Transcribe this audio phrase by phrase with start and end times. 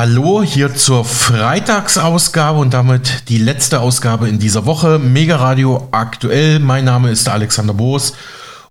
[0.00, 5.00] Hallo hier zur Freitagsausgabe und damit die letzte Ausgabe in dieser Woche.
[5.00, 6.60] Mega Radio aktuell.
[6.60, 8.14] Mein Name ist Alexander Boos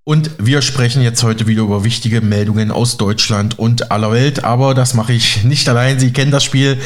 [0.05, 4.45] und wir sprechen jetzt heute wieder über wichtige Meldungen aus Deutschland und aller Welt.
[4.45, 5.99] Aber das mache ich nicht allein.
[5.99, 6.77] Sie kennen das Spiel,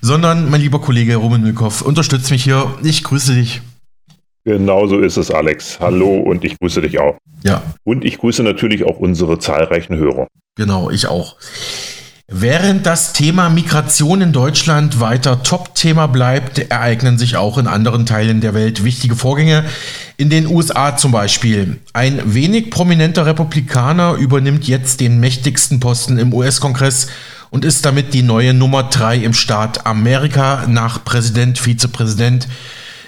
[0.00, 2.72] sondern mein lieber Kollege Roman Milkow unterstützt mich hier.
[2.84, 3.62] Ich grüße dich.
[4.44, 5.80] Genau so ist es, Alex.
[5.80, 7.16] Hallo und ich grüße dich auch.
[7.42, 7.62] Ja.
[7.82, 10.28] Und ich grüße natürlich auch unsere zahlreichen Hörer.
[10.54, 11.34] Genau, ich auch.
[12.30, 18.42] Während das Thema Migration in Deutschland weiter Top-Thema bleibt, ereignen sich auch in anderen Teilen
[18.42, 19.64] der Welt wichtige Vorgänge.
[20.18, 21.78] In den USA zum Beispiel.
[21.94, 27.06] Ein wenig prominenter Republikaner übernimmt jetzt den mächtigsten Posten im US-Kongress
[27.48, 30.66] und ist damit die neue Nummer drei im Staat Amerika.
[30.68, 32.46] Nach Präsident, Vizepräsident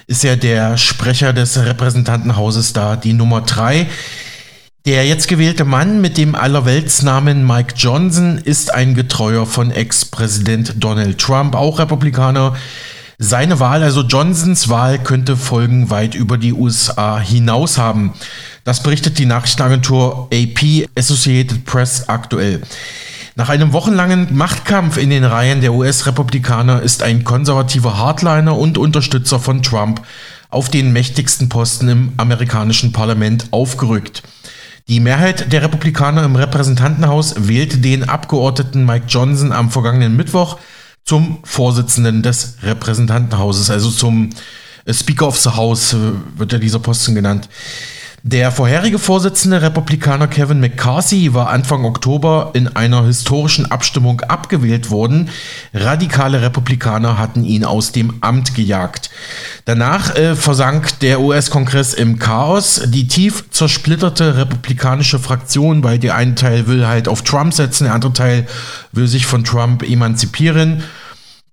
[0.06, 3.86] ist ja der Sprecher des Repräsentantenhauses da die Nummer drei.
[4.86, 11.18] Der jetzt gewählte Mann mit dem Allerweltsnamen Mike Johnson ist ein Getreuer von Ex-Präsident Donald
[11.18, 12.56] Trump, auch Republikaner.
[13.18, 18.14] Seine Wahl, also Johnsons Wahl, könnte Folgen weit über die USA hinaus haben.
[18.64, 22.62] Das berichtet die Nachrichtenagentur AP Associated Press aktuell.
[23.36, 29.40] Nach einem wochenlangen Machtkampf in den Reihen der US-Republikaner ist ein konservativer Hardliner und Unterstützer
[29.40, 30.00] von Trump
[30.48, 34.22] auf den mächtigsten Posten im amerikanischen Parlament aufgerückt.
[34.90, 40.58] Die Mehrheit der Republikaner im Repräsentantenhaus wählte den Abgeordneten Mike Johnson am vergangenen Mittwoch
[41.04, 44.30] zum Vorsitzenden des Repräsentantenhauses, also zum
[44.90, 45.98] Speaker of the House äh,
[46.36, 47.48] wird ja dieser Posten genannt.
[48.22, 55.30] Der vorherige Vorsitzende Republikaner Kevin McCarthy war Anfang Oktober in einer historischen Abstimmung abgewählt worden.
[55.72, 59.08] Radikale Republikaner hatten ihn aus dem Amt gejagt.
[59.64, 62.82] Danach äh, versank der US-Kongress im Chaos.
[62.88, 67.94] Die tief zersplitterte republikanische Fraktion, weil der eine Teil will halt auf Trump setzen, der
[67.94, 68.46] andere Teil
[68.92, 70.82] will sich von Trump emanzipieren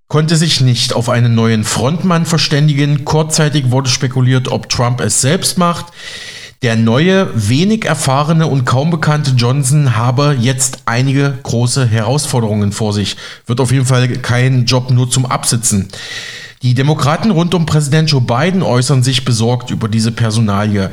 [0.10, 3.04] konnte sich nicht auf einen neuen Frontmann verständigen.
[3.04, 5.88] Kurzzeitig wurde spekuliert, ob Trump es selbst macht.
[6.64, 13.16] Der neue, wenig erfahrene und kaum bekannte Johnson habe jetzt einige große Herausforderungen vor sich.
[13.46, 15.90] Wird auf jeden Fall kein Job nur zum Absitzen.
[16.64, 20.90] Die Demokraten rund um Präsident Joe Biden äußern sich besorgt über diese Personalie.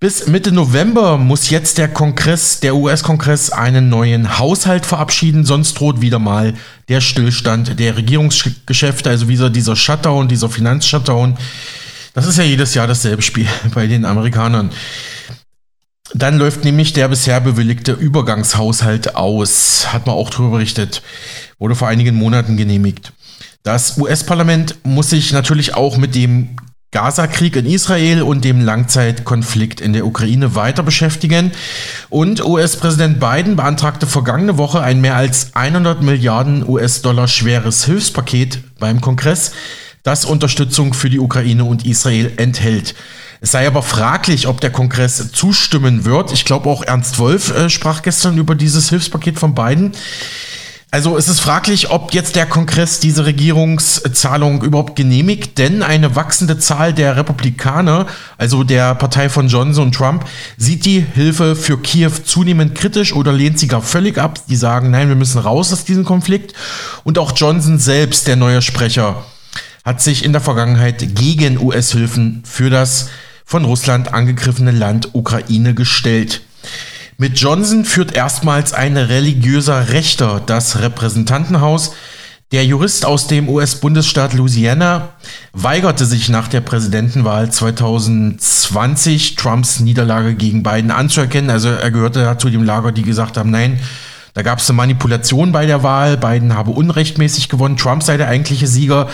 [0.00, 6.00] Bis Mitte November muss jetzt der Kongress, der US-Kongress, einen neuen Haushalt verabschieden, sonst droht
[6.00, 6.54] wieder mal
[6.88, 11.36] der Stillstand der Regierungsgeschäfte, also wieder dieser Shutdown, dieser Finanzshutdown.
[12.14, 14.70] Das ist ja jedes Jahr dasselbe Spiel bei den Amerikanern.
[16.12, 19.92] Dann läuft nämlich der bisher bewilligte Übergangshaushalt aus.
[19.92, 21.02] Hat man auch darüber berichtet.
[21.58, 23.12] Wurde vor einigen Monaten genehmigt.
[23.62, 26.56] Das US-Parlament muss sich natürlich auch mit dem
[26.92, 31.52] Gaza-Krieg in Israel und dem Langzeitkonflikt in der Ukraine weiter beschäftigen.
[32.08, 39.00] Und US-Präsident Biden beantragte vergangene Woche ein mehr als 100 Milliarden US-Dollar schweres Hilfspaket beim
[39.00, 39.52] Kongress
[40.02, 42.94] das Unterstützung für die Ukraine und Israel enthält.
[43.42, 46.32] Es sei aber fraglich, ob der Kongress zustimmen wird.
[46.32, 49.92] Ich glaube auch Ernst Wolf äh, sprach gestern über dieses Hilfspaket von Biden.
[50.92, 56.58] Also es ist fraglich, ob jetzt der Kongress diese Regierungszahlung überhaupt genehmigt, denn eine wachsende
[56.58, 58.06] Zahl der Republikaner,
[58.38, 60.24] also der Partei von Johnson und Trump,
[60.56, 64.40] sieht die Hilfe für Kiew zunehmend kritisch oder lehnt sie gar völlig ab.
[64.48, 66.54] Die sagen, nein, wir müssen raus aus diesem Konflikt.
[67.04, 69.24] Und auch Johnson selbst, der neue Sprecher,
[69.84, 73.08] hat sich in der Vergangenheit gegen US-Hilfen für das
[73.44, 76.42] von Russland angegriffene Land Ukraine gestellt.
[77.18, 81.92] Mit Johnson führt erstmals ein religiöser Rechter das Repräsentantenhaus.
[82.52, 85.10] Der Jurist aus dem US-Bundesstaat Louisiana
[85.52, 91.50] weigerte sich nach der Präsidentenwahl 2020 Trumps Niederlage gegen Biden anzuerkennen.
[91.50, 93.78] Also er gehörte zu dem Lager, die gesagt haben, nein,
[94.34, 98.28] da gab es eine Manipulation bei der Wahl, Biden habe unrechtmäßig gewonnen, Trump sei der
[98.28, 99.08] eigentliche Sieger.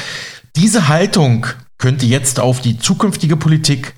[0.56, 1.44] Diese Haltung
[1.77, 3.94] könnte jetzt auf die zukünftige Politik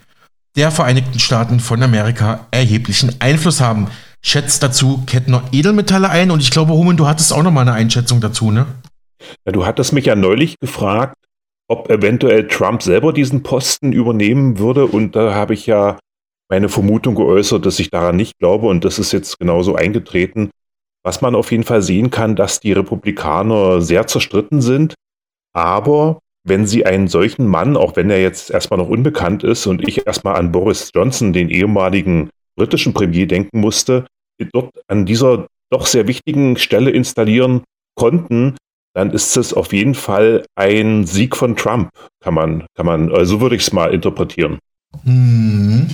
[0.56, 3.86] der Vereinigten Staaten von Amerika erheblichen Einfluss haben.
[4.22, 7.74] Schätzt dazu Kettner Edelmetalle ein und ich glaube, Human, du hattest auch noch mal eine
[7.74, 8.66] Einschätzung dazu, ne?
[9.46, 11.14] Ja, du hattest mich ja neulich gefragt,
[11.68, 15.96] ob eventuell Trump selber diesen Posten übernehmen würde und da habe ich ja
[16.50, 20.50] meine Vermutung geäußert, dass ich daran nicht glaube und das ist jetzt genauso eingetreten.
[21.04, 24.94] Was man auf jeden Fall sehen kann, dass die Republikaner sehr zerstritten sind,
[25.52, 29.86] aber wenn Sie einen solchen Mann, auch wenn er jetzt erstmal noch unbekannt ist und
[29.86, 34.06] ich erstmal an Boris Johnson, den ehemaligen britischen Premier, denken musste,
[34.52, 37.62] dort an dieser doch sehr wichtigen Stelle installieren
[37.94, 38.56] konnten,
[38.94, 41.90] dann ist es auf jeden Fall ein Sieg von Trump,
[42.20, 44.58] kann man, kann man, also so würde ich es mal interpretieren.
[45.04, 45.88] Hm.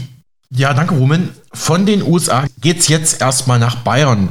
[0.50, 1.30] Ja, danke, Rumen.
[1.52, 4.28] Von den USA geht es jetzt erstmal nach Bayern.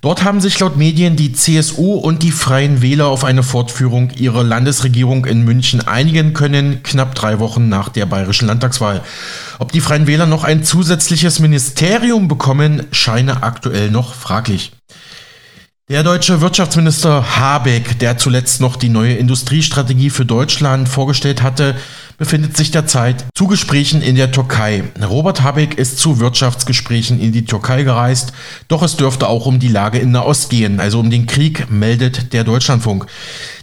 [0.00, 4.44] Dort haben sich laut Medien die CSU und die Freien Wähler auf eine Fortführung ihrer
[4.44, 9.02] Landesregierung in München einigen können, knapp drei Wochen nach der bayerischen Landtagswahl.
[9.58, 14.70] Ob die Freien Wähler noch ein zusätzliches Ministerium bekommen, scheine aktuell noch fraglich.
[15.90, 21.74] Der deutsche Wirtschaftsminister Habeck, der zuletzt noch die neue Industriestrategie für Deutschland vorgestellt hatte,
[22.18, 24.82] befindet sich derzeit zu Gesprächen in der Türkei.
[25.08, 28.32] Robert Habeck ist zu Wirtschaftsgesprächen in die Türkei gereist,
[28.66, 32.32] doch es dürfte auch um die Lage in Nahost gehen, also um den Krieg, meldet
[32.32, 33.06] der Deutschlandfunk.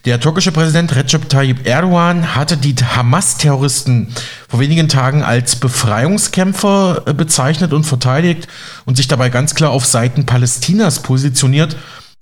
[0.06, 4.08] Der türkische Präsident Recep Tayyip Erdogan hatte die Hamas-Terroristen
[4.48, 8.48] vor wenigen Tagen als Befreiungskämpfer äh, bezeichnet und verteidigt
[8.86, 11.76] und sich dabei ganz klar auf Seiten Palästinas positioniert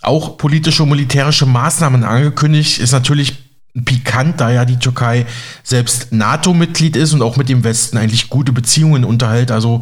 [0.04, 2.80] auch politische und militärische Maßnahmen angekündigt.
[2.80, 3.43] Ist natürlich
[3.86, 5.26] pikant, da ja die Türkei
[5.64, 9.52] selbst NATO-Mitglied ist und auch mit dem Westen eigentlich gute Beziehungen unterhält.
[9.52, 9.82] Also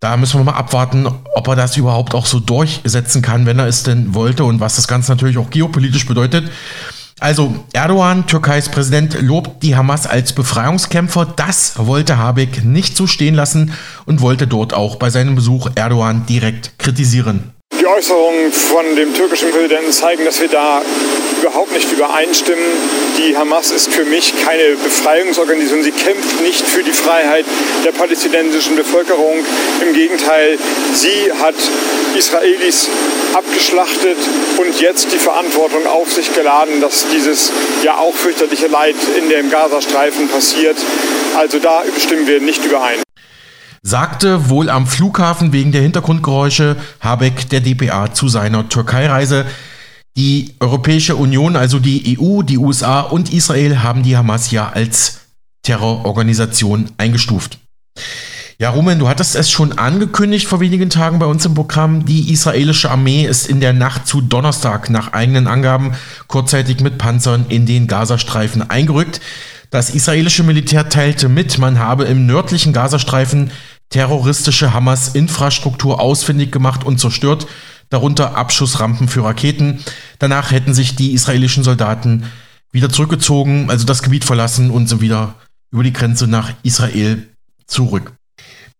[0.00, 3.66] da müssen wir mal abwarten, ob er das überhaupt auch so durchsetzen kann, wenn er
[3.66, 6.50] es denn wollte und was das Ganze natürlich auch geopolitisch bedeutet.
[7.20, 11.26] Also Erdogan, Türkeis Präsident, lobt die Hamas als Befreiungskämpfer.
[11.36, 13.72] Das wollte Habeck nicht so stehen lassen
[14.06, 17.52] und wollte dort auch bei seinem Besuch Erdogan direkt kritisieren.
[17.80, 20.82] Die Äußerungen von dem türkischen Präsidenten zeigen, dass wir da
[21.40, 22.62] überhaupt nicht übereinstimmen.
[23.16, 25.82] Die Hamas ist für mich keine Befreiungsorganisation.
[25.82, 27.46] Sie kämpft nicht für die Freiheit
[27.82, 29.46] der palästinensischen Bevölkerung.
[29.80, 30.58] Im Gegenteil,
[30.92, 31.54] sie hat
[32.14, 32.90] Israelis
[33.32, 34.18] abgeschlachtet
[34.58, 37.50] und jetzt die Verantwortung auf sich geladen, dass dieses
[37.82, 40.76] ja auch fürchterliche Leid in dem Gazastreifen passiert.
[41.38, 43.00] Also da stimmen wir nicht überein
[43.82, 49.46] sagte wohl am Flughafen wegen der Hintergrundgeräusche Habeck der DPA zu seiner Türkei-Reise.
[50.16, 55.20] Die Europäische Union, also die EU, die USA und Israel haben die Hamas ja als
[55.62, 57.58] Terrororganisation eingestuft.
[58.58, 62.04] Ja, Rumen, du hattest es schon angekündigt vor wenigen Tagen bei uns im Programm.
[62.04, 65.94] Die israelische Armee ist in der Nacht zu Donnerstag nach eigenen Angaben
[66.26, 69.22] kurzzeitig mit Panzern in den Gazastreifen eingerückt.
[69.70, 73.52] Das israelische Militär teilte mit, man habe im nördlichen Gazastreifen
[73.88, 77.46] terroristische Hamas-Infrastruktur ausfindig gemacht und zerstört,
[77.88, 79.80] darunter Abschussrampen für Raketen.
[80.18, 82.24] Danach hätten sich die israelischen Soldaten
[82.72, 85.34] wieder zurückgezogen, also das Gebiet verlassen und sind wieder
[85.70, 87.28] über die Grenze nach Israel
[87.66, 88.12] zurück.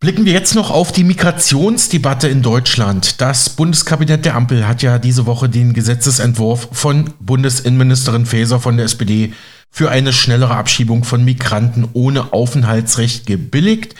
[0.00, 3.20] Blicken wir jetzt noch auf die Migrationsdebatte in Deutschland.
[3.20, 8.87] Das Bundeskabinett der Ampel hat ja diese Woche den Gesetzesentwurf von Bundesinnenministerin Faeser von der
[8.87, 9.34] SPD
[9.70, 13.94] für eine schnellere Abschiebung von Migranten ohne Aufenthaltsrecht gebilligt.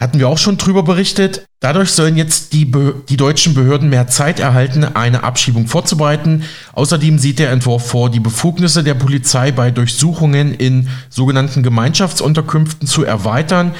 [0.00, 1.46] Hatten wir auch schon drüber berichtet.
[1.60, 2.72] Dadurch sollen jetzt die,
[3.08, 6.42] die deutschen Behörden mehr Zeit erhalten, eine Abschiebung vorzubereiten.
[6.72, 13.04] Außerdem sieht der Entwurf vor, die Befugnisse der Polizei bei Durchsuchungen in sogenannten Gemeinschaftsunterkünften zu
[13.04, 13.76] erweitern.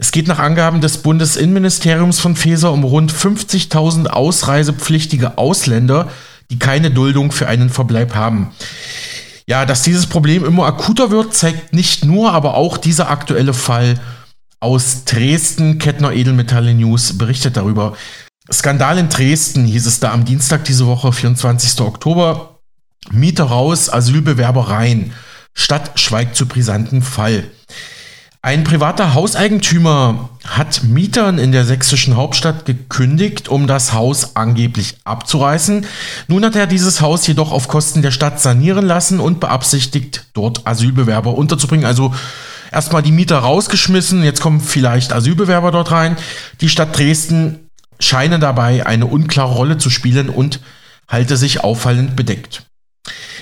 [0.00, 6.10] Es geht nach Angaben des Bundesinnenministeriums von Feser um rund 50.000 ausreisepflichtige Ausländer,
[6.50, 8.50] die keine Duldung für einen Verbleib haben.
[9.46, 13.98] Ja, dass dieses Problem immer akuter wird, zeigt nicht nur, aber auch dieser aktuelle Fall
[14.60, 15.78] aus Dresden.
[15.78, 17.96] Kettner Edelmetalle News berichtet darüber.
[18.50, 21.80] Skandal in Dresden hieß es da am Dienstag diese Woche, 24.
[21.80, 22.60] Oktober.
[23.10, 25.12] Mieter raus, Asylbewerber rein.
[25.54, 27.44] Stadt schweigt zu brisanten Fall.
[28.44, 35.86] Ein privater Hauseigentümer hat Mietern in der sächsischen Hauptstadt gekündigt, um das Haus angeblich abzureißen.
[36.26, 40.66] Nun hat er dieses Haus jedoch auf Kosten der Stadt sanieren lassen und beabsichtigt, dort
[40.66, 41.86] Asylbewerber unterzubringen.
[41.86, 42.12] Also
[42.72, 46.16] erstmal die Mieter rausgeschmissen, jetzt kommen vielleicht Asylbewerber dort rein.
[46.60, 47.70] Die Stadt Dresden
[48.00, 50.58] scheine dabei eine unklare Rolle zu spielen und
[51.06, 52.64] halte sich auffallend bedeckt.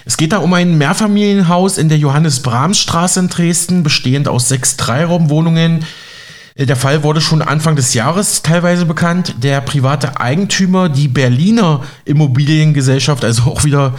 [0.05, 5.85] Es geht da um ein Mehrfamilienhaus in der Johannes-Brahms-Straße in Dresden, bestehend aus sechs Dreiraumwohnungen.
[6.57, 9.37] Der Fall wurde schon Anfang des Jahres teilweise bekannt.
[9.43, 13.95] Der private Eigentümer, die Berliner Immobiliengesellschaft, also auch wieder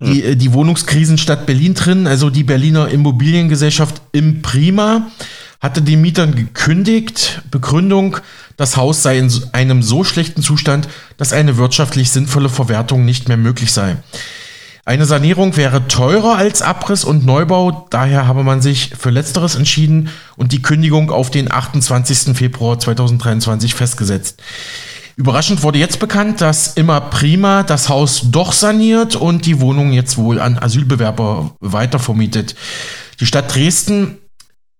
[0.00, 0.38] die, hm.
[0.38, 5.10] die Wohnungskrisenstadt Berlin drin, also die Berliner Immobiliengesellschaft Imprima,
[5.60, 7.42] hatte den Mietern gekündigt.
[7.50, 8.18] Begründung,
[8.56, 13.36] das Haus sei in einem so schlechten Zustand, dass eine wirtschaftlich sinnvolle Verwertung nicht mehr
[13.36, 13.96] möglich sei.
[14.86, 20.10] Eine Sanierung wäre teurer als Abriss und Neubau, daher habe man sich für letzteres entschieden
[20.36, 22.36] und die Kündigung auf den 28.
[22.36, 24.42] Februar 2023 festgesetzt.
[25.16, 30.18] Überraschend wurde jetzt bekannt, dass immer prima das Haus doch saniert und die Wohnung jetzt
[30.18, 32.54] wohl an Asylbewerber weitervermietet.
[33.20, 34.18] Die Stadt Dresden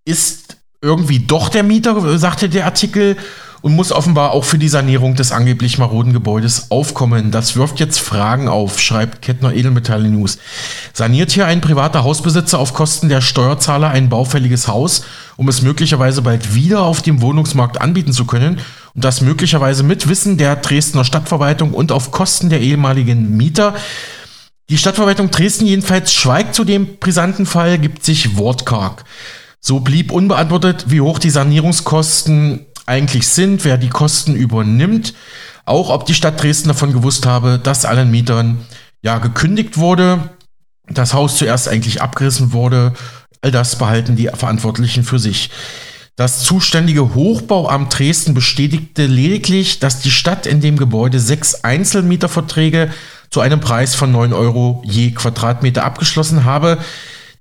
[0.04, 3.16] ist irgendwie doch der Mieter, sagte der Artikel,
[3.64, 7.30] und muss offenbar auch für die Sanierung des angeblich maroden Gebäudes aufkommen.
[7.30, 10.36] Das wirft jetzt Fragen auf, schreibt Kettner Edelmetall News.
[10.92, 15.06] Saniert hier ein privater Hausbesitzer auf Kosten der Steuerzahler ein baufälliges Haus,
[15.38, 18.60] um es möglicherweise bald wieder auf dem Wohnungsmarkt anbieten zu können?
[18.94, 23.74] Und das möglicherweise mit Wissen der Dresdner Stadtverwaltung und auf Kosten der ehemaligen Mieter.
[24.68, 29.06] Die Stadtverwaltung Dresden jedenfalls schweigt zu dem brisanten Fall, gibt sich wortkarg.
[29.58, 35.14] So blieb unbeantwortet, wie hoch die Sanierungskosten eigentlich sind, wer die Kosten übernimmt.
[35.64, 38.64] Auch ob die Stadt Dresden davon gewusst habe, dass allen Mietern
[39.02, 40.30] ja gekündigt wurde,
[40.88, 42.92] das Haus zuerst eigentlich abgerissen wurde.
[43.40, 45.50] All das behalten die Verantwortlichen für sich.
[46.16, 52.92] Das zuständige Hochbauamt Dresden bestätigte lediglich, dass die Stadt in dem Gebäude sechs Einzelmieterverträge
[53.30, 56.78] zu einem Preis von 9 Euro je Quadratmeter abgeschlossen habe.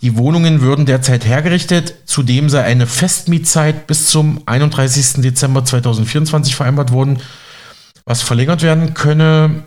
[0.03, 1.95] Die Wohnungen würden derzeit hergerichtet.
[2.03, 5.21] Zudem sei eine Festmietzeit bis zum 31.
[5.21, 7.19] Dezember 2024 vereinbart worden,
[8.03, 9.63] was verlängert werden könne.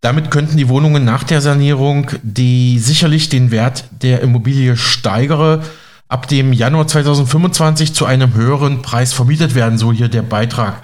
[0.00, 5.62] Damit könnten die Wohnungen nach der Sanierung, die sicherlich den Wert der Immobilie steigere,
[6.08, 10.82] ab dem Januar 2025 zu einem höheren Preis vermietet werden, so hier der Beitrag.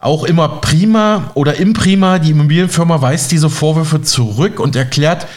[0.00, 5.28] Auch immer prima oder imprima, die Immobilienfirma weist diese Vorwürfe zurück und erklärt,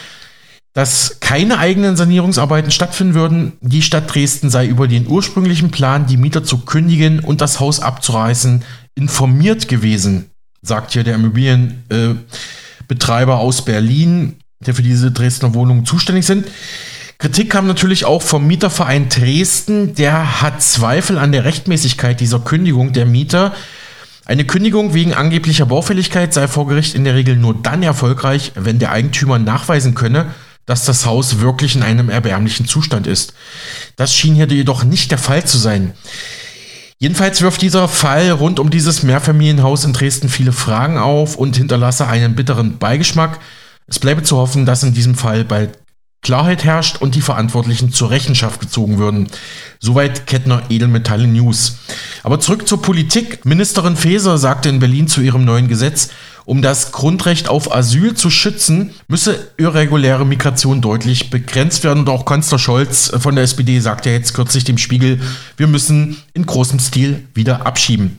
[0.72, 3.52] dass keine eigenen Sanierungsarbeiten stattfinden würden.
[3.60, 7.80] Die Stadt Dresden sei über den ursprünglichen Plan, die Mieter zu kündigen und das Haus
[7.80, 8.64] abzureißen,
[8.94, 10.30] informiert gewesen,
[10.62, 16.46] sagt hier der Immobilienbetreiber äh, aus Berlin, der für diese Dresdner Wohnungen zuständig sind.
[17.18, 22.92] Kritik kam natürlich auch vom Mieterverein Dresden, der hat Zweifel an der Rechtmäßigkeit dieser Kündigung
[22.92, 23.54] der Mieter.
[24.24, 28.78] Eine Kündigung wegen angeblicher Baufälligkeit sei vor Gericht in der Regel nur dann erfolgreich, wenn
[28.78, 30.26] der Eigentümer nachweisen könne,
[30.66, 33.34] dass das Haus wirklich in einem erbärmlichen Zustand ist.
[33.96, 35.94] Das schien hier jedoch nicht der Fall zu sein.
[36.98, 42.06] Jedenfalls wirft dieser Fall rund um dieses Mehrfamilienhaus in Dresden viele Fragen auf und hinterlasse
[42.06, 43.40] einen bitteren Beigeschmack.
[43.88, 45.78] Es bleibe zu hoffen, dass in diesem Fall bald
[46.22, 49.26] Klarheit herrscht und die Verantwortlichen zur Rechenschaft gezogen würden.
[49.80, 51.78] Soweit Kettner Edelmetalle News.
[52.22, 53.44] Aber zurück zur Politik.
[53.44, 56.10] Ministerin Faeser sagte in Berlin zu ihrem neuen Gesetz,
[56.44, 62.00] um das Grundrecht auf Asyl zu schützen, müsse irreguläre Migration deutlich begrenzt werden.
[62.00, 65.20] Und auch Kanzler Scholz von der SPD sagte jetzt kürzlich dem Spiegel,
[65.56, 68.18] wir müssen in großem Stil wieder abschieben.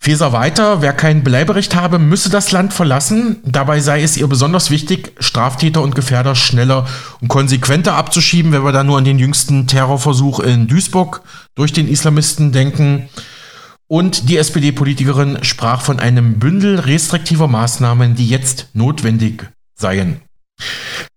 [0.00, 3.38] Feser weiter, wer kein Bleiberecht habe, müsse das Land verlassen.
[3.44, 6.86] Dabei sei es ihr besonders wichtig, Straftäter und Gefährder schneller
[7.20, 11.22] und konsequenter abzuschieben, wenn wir da nur an den jüngsten Terrorversuch in Duisburg
[11.56, 13.08] durch den Islamisten denken.
[13.88, 20.20] Und die SPD-Politikerin sprach von einem Bündel restriktiver Maßnahmen, die jetzt notwendig seien.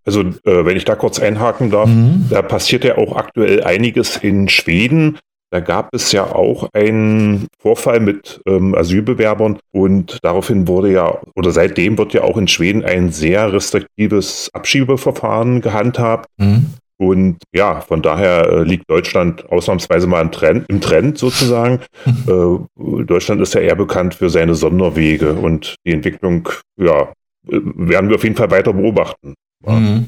[0.05, 2.27] Also, äh, wenn ich da kurz einhaken darf, mhm.
[2.29, 5.19] da passiert ja auch aktuell einiges in Schweden.
[5.51, 11.51] Da gab es ja auch einen Vorfall mit ähm, Asylbewerbern und daraufhin wurde ja, oder
[11.51, 16.27] seitdem wird ja auch in Schweden ein sehr restriktives Abschiebeverfahren gehandhabt.
[16.37, 16.67] Mhm.
[17.01, 21.79] Und ja, von daher äh, liegt Deutschland ausnahmsweise mal im Trend, im Trend sozusagen.
[22.27, 27.11] Äh, Deutschland ist ja eher bekannt für seine Sonderwege und die Entwicklung, ja,
[27.47, 29.33] äh, werden wir auf jeden Fall weiter beobachten.
[29.65, 30.07] Mhm.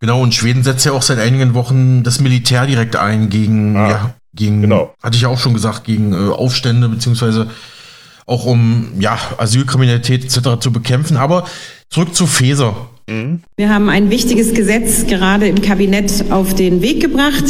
[0.00, 3.90] Genau, und Schweden setzt ja auch seit einigen Wochen das Militär direkt ein gegen ah.
[3.90, 4.94] ja, gegen, genau.
[5.02, 7.50] hatte ich ja auch schon gesagt, gegen äh, Aufstände beziehungsweise
[8.26, 10.60] auch um ja, Asylkriminalität etc.
[10.60, 11.18] zu bekämpfen.
[11.18, 11.44] Aber
[11.90, 12.88] zurück zu Feser.
[13.08, 13.40] Mhm.
[13.56, 17.44] Wir haben ein wichtiges Gesetz gerade im Kabinett auf den Weg gebracht.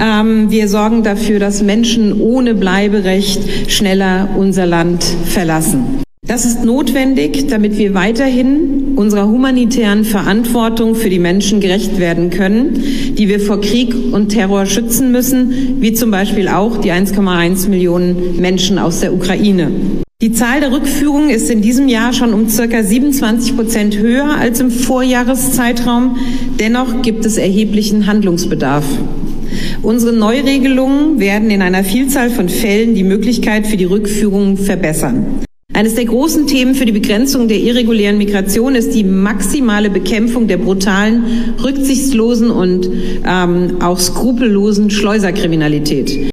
[0.00, 6.02] Ähm, wir sorgen dafür, dass Menschen ohne Bleiberecht schneller unser Land verlassen.
[6.24, 12.80] Das ist notwendig, damit wir weiterhin unserer humanitären Verantwortung für die Menschen gerecht werden können,
[13.18, 18.40] die wir vor Krieg und Terror schützen müssen, wie zum Beispiel auch die 1,1 Millionen
[18.40, 19.72] Menschen aus der Ukraine.
[20.22, 24.60] Die Zahl der Rückführungen ist in diesem Jahr schon um circa 27 Prozent höher als
[24.60, 26.16] im Vorjahreszeitraum.
[26.60, 28.84] Dennoch gibt es erheblichen Handlungsbedarf.
[29.82, 35.42] Unsere Neuregelungen werden in einer Vielzahl von Fällen die Möglichkeit für die Rückführung verbessern.
[35.74, 40.58] Eines der großen Themen für die Begrenzung der irregulären Migration ist die maximale Bekämpfung der
[40.58, 41.24] brutalen,
[41.64, 42.88] rücksichtslosen und
[43.26, 46.31] ähm, auch skrupellosen Schleuserkriminalität.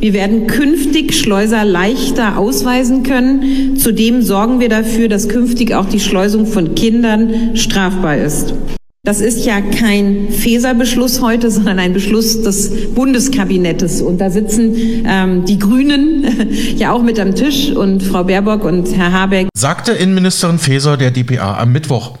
[0.00, 3.76] Wir werden künftig Schleuser leichter ausweisen können.
[3.76, 8.54] Zudem sorgen wir dafür, dass künftig auch die Schleusung von Kindern strafbar ist.
[9.02, 14.00] Das ist ja kein Feser-Beschluss heute, sondern ein Beschluss des Bundeskabinettes.
[14.00, 16.26] Und da sitzen ähm, die Grünen
[16.76, 19.48] ja auch mit am Tisch und Frau Baerbock und Herr Habeck.
[19.54, 22.16] Sagte Innenministerin Faeser der DPA am Mittwoch.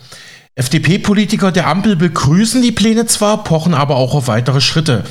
[0.54, 5.04] FDP-Politiker der Ampel begrüßen die Pläne zwar, pochen aber auch auf weitere Schritte.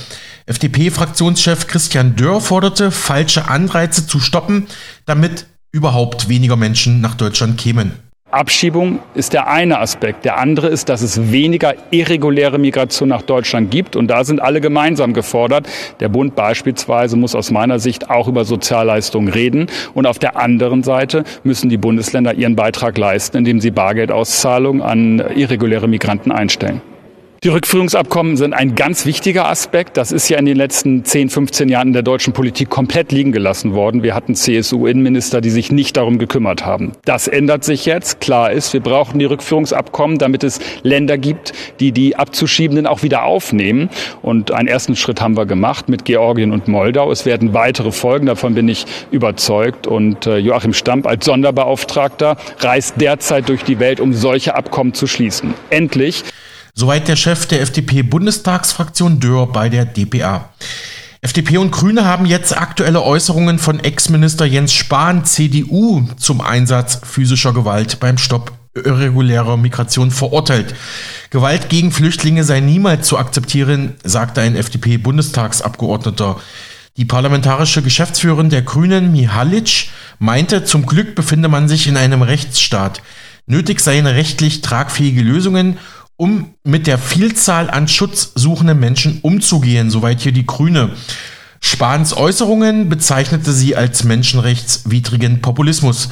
[0.50, 4.66] FDP-Fraktionschef Christian Dörr forderte, falsche Anreize zu stoppen,
[5.06, 7.92] damit überhaupt weniger Menschen nach Deutschland kämen.
[8.32, 10.26] Abschiebung ist der eine Aspekt.
[10.26, 13.96] Der andere ist, dass es weniger irreguläre Migration nach Deutschland gibt.
[13.96, 15.68] Und da sind alle gemeinsam gefordert.
[16.00, 19.68] Der Bund beispielsweise muss aus meiner Sicht auch über Sozialleistungen reden.
[19.94, 25.20] Und auf der anderen Seite müssen die Bundesländer ihren Beitrag leisten, indem sie Bargeldauszahlungen an
[25.36, 26.82] irreguläre Migranten einstellen.
[27.42, 29.96] Die Rückführungsabkommen sind ein ganz wichtiger Aspekt.
[29.96, 33.32] Das ist ja in den letzten 10, 15 Jahren in der deutschen Politik komplett liegen
[33.32, 34.04] gelassen worden.
[34.04, 36.92] Wir hatten CSU-Innenminister, die sich nicht darum gekümmert haben.
[37.06, 38.20] Das ändert sich jetzt.
[38.20, 43.24] Klar ist, wir brauchen die Rückführungsabkommen, damit es Länder gibt, die die Abzuschiebenden auch wieder
[43.24, 43.90] aufnehmen.
[44.22, 47.10] Und einen ersten Schritt haben wir gemacht mit Georgien und Moldau.
[47.10, 49.88] Es werden weitere folgen, davon bin ich überzeugt.
[49.88, 55.08] Und äh, Joachim Stamp als Sonderbeauftragter reist derzeit durch die Welt, um solche Abkommen zu
[55.08, 55.54] schließen.
[55.70, 56.26] Endlich.
[56.74, 60.50] Soweit der Chef der FDP-Bundestagsfraktion Dörr bei der dpa.
[61.22, 67.52] FDP und Grüne haben jetzt aktuelle Äußerungen von Ex-Minister Jens Spahn, CDU, zum Einsatz physischer
[67.52, 70.76] Gewalt beim Stopp irregulärer Migration verurteilt.
[71.30, 76.40] Gewalt gegen Flüchtlinge sei niemals zu akzeptieren, sagte ein FDP-Bundestagsabgeordneter.
[76.98, 83.02] Die parlamentarische Geschäftsführerin der Grünen, Mihalic, meinte, zum Glück befinde man sich in einem Rechtsstaat.
[83.46, 85.78] Nötig seien rechtlich tragfähige Lösungen
[86.20, 89.90] um mit der Vielzahl an schutzsuchenden Menschen umzugehen.
[89.90, 90.90] Soweit hier die Grüne.
[91.62, 96.10] Spahns Äußerungen bezeichnete sie als menschenrechtswidrigen Populismus.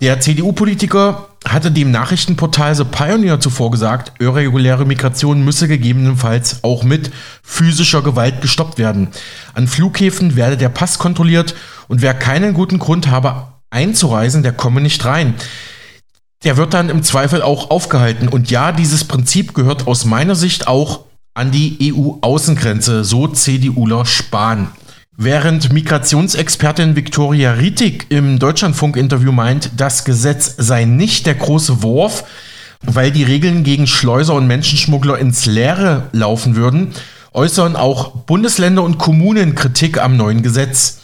[0.00, 7.10] Der CDU-Politiker hatte dem Nachrichtenportal The Pioneer zuvor gesagt, irreguläre Migration müsse gegebenenfalls auch mit
[7.42, 9.08] physischer Gewalt gestoppt werden.
[9.54, 11.56] An Flughäfen werde der Pass kontrolliert
[11.88, 15.34] und wer keinen guten Grund habe einzureisen, der komme nicht rein
[16.44, 18.28] der wird dann im Zweifel auch aufgehalten.
[18.28, 21.00] Und ja, dieses Prinzip gehört aus meiner Sicht auch
[21.34, 24.68] an die EU-Außengrenze, so CDUler Spahn.
[25.16, 32.24] Während Migrationsexpertin Viktoria Rietig im Deutschlandfunk-Interview meint, das Gesetz sei nicht der große Wurf,
[32.82, 36.92] weil die Regeln gegen Schleuser und Menschenschmuggler ins Leere laufen würden,
[37.32, 41.00] äußern auch Bundesländer und Kommunen Kritik am neuen Gesetz.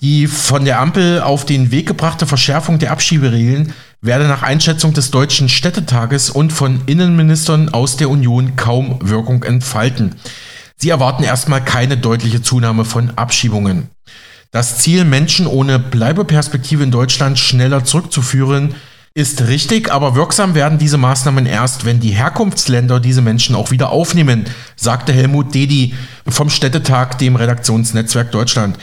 [0.00, 5.10] Die von der Ampel auf den Weg gebrachte Verschärfung der Abschieberegeln werde nach Einschätzung des
[5.10, 10.14] Deutschen Städtetages und von Innenministern aus der Union kaum Wirkung entfalten.
[10.76, 13.88] Sie erwarten erstmal keine deutliche Zunahme von Abschiebungen.
[14.50, 18.74] Das Ziel, Menschen ohne Bleibeperspektive in Deutschland schneller zurückzuführen,
[19.14, 23.90] ist richtig, aber wirksam werden diese Maßnahmen erst, wenn die Herkunftsländer diese Menschen auch wieder
[23.90, 24.44] aufnehmen,
[24.76, 25.94] sagte Helmut Dedi
[26.28, 28.78] vom Städtetag, dem Redaktionsnetzwerk Deutschland.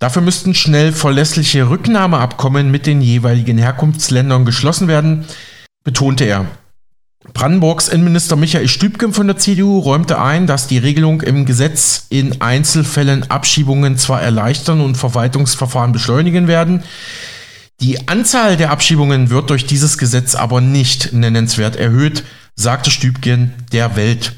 [0.00, 5.26] Dafür müssten schnell verlässliche Rücknahmeabkommen mit den jeweiligen Herkunftsländern geschlossen werden,
[5.84, 6.46] betonte er.
[7.34, 12.40] Brandenburgs Innenminister Michael Stübgen von der CDU räumte ein, dass die Regelung im Gesetz in
[12.40, 16.82] Einzelfällen Abschiebungen zwar erleichtern und Verwaltungsverfahren beschleunigen werden,
[17.82, 23.96] die Anzahl der Abschiebungen wird durch dieses Gesetz aber nicht nennenswert erhöht, sagte Stübgen der
[23.96, 24.32] Welt.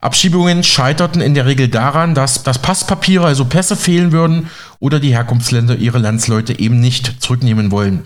[0.00, 4.50] Abschiebungen scheiterten in der Regel daran, dass das Passpapiere, also Pässe fehlen würden
[4.84, 8.02] oder die Herkunftsländer ihre Landsleute eben nicht zurücknehmen wollen.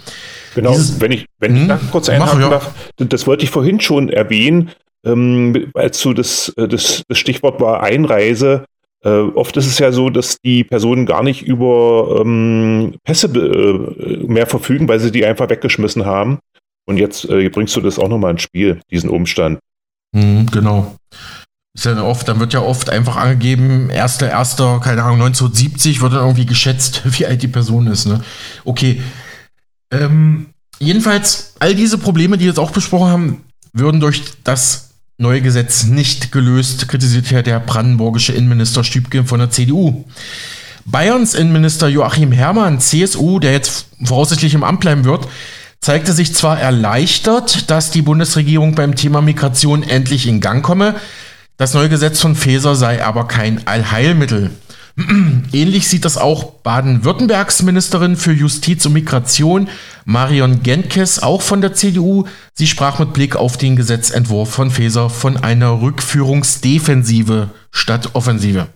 [0.55, 1.69] Genau, Dieses, wenn ich, wenn ich hm?
[1.69, 2.51] da kurz einhaken ja.
[2.51, 4.71] darf, das wollte ich vorhin schon erwähnen,
[5.05, 8.64] ähm, als du das, äh, das, das Stichwort war Einreise.
[9.05, 14.27] Äh, oft ist es ja so, dass die Personen gar nicht über ähm, Pässe äh,
[14.29, 16.38] mehr verfügen, weil sie die einfach weggeschmissen haben.
[16.87, 19.59] Und jetzt äh, bringst du das auch nochmal ins Spiel, diesen Umstand.
[20.12, 20.95] Mhm, genau.
[21.74, 26.12] Ist ja oft, dann wird ja oft einfach angegeben, erster, erster, keine Ahnung, 1970 wird
[26.12, 28.22] dann irgendwie geschätzt, wie alt die Person ist, ne?
[28.64, 29.02] Okay.
[29.90, 30.46] Ähm,
[30.81, 35.85] jedenfalls, all diese Probleme, die wir jetzt auch besprochen haben, würden durch das neue Gesetz
[35.85, 40.04] nicht gelöst, kritisiert ja der brandenburgische Innenminister Stübgen von der CDU.
[40.85, 45.28] Bayerns Innenminister Joachim Herrmann, CSU, der jetzt voraussichtlich im Amt bleiben wird,
[45.81, 50.94] zeigte sich zwar erleichtert, dass die Bundesregierung beim Thema Migration endlich in Gang komme,
[51.59, 54.51] das neue Gesetz von Faeser sei aber kein Allheilmittel.
[55.53, 59.68] Ähnlich sieht das auch Baden-Württembergs Ministerin für Justiz und Migration,
[60.05, 62.25] Marion Genkes, auch von der CDU.
[62.55, 68.68] Sie sprach mit Blick auf den Gesetzentwurf von Faeser von einer Rückführungsdefensive statt Offensive.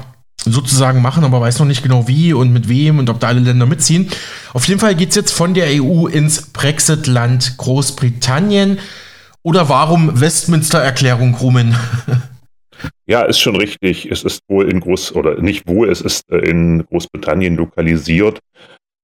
[0.45, 3.41] sozusagen machen, aber weiß noch nicht genau wie und mit wem und ob da alle
[3.41, 4.09] Länder mitziehen.
[4.53, 8.79] Auf jeden Fall geht es jetzt von der EU ins Brexit-Land Großbritannien.
[9.47, 11.73] Oder warum Westminster-Erklärung, Rumen?
[13.09, 14.11] Ja, ist schon richtig.
[14.11, 18.39] Es ist wohl in Groß, oder nicht wohl, es ist äh, in Großbritannien lokalisiert.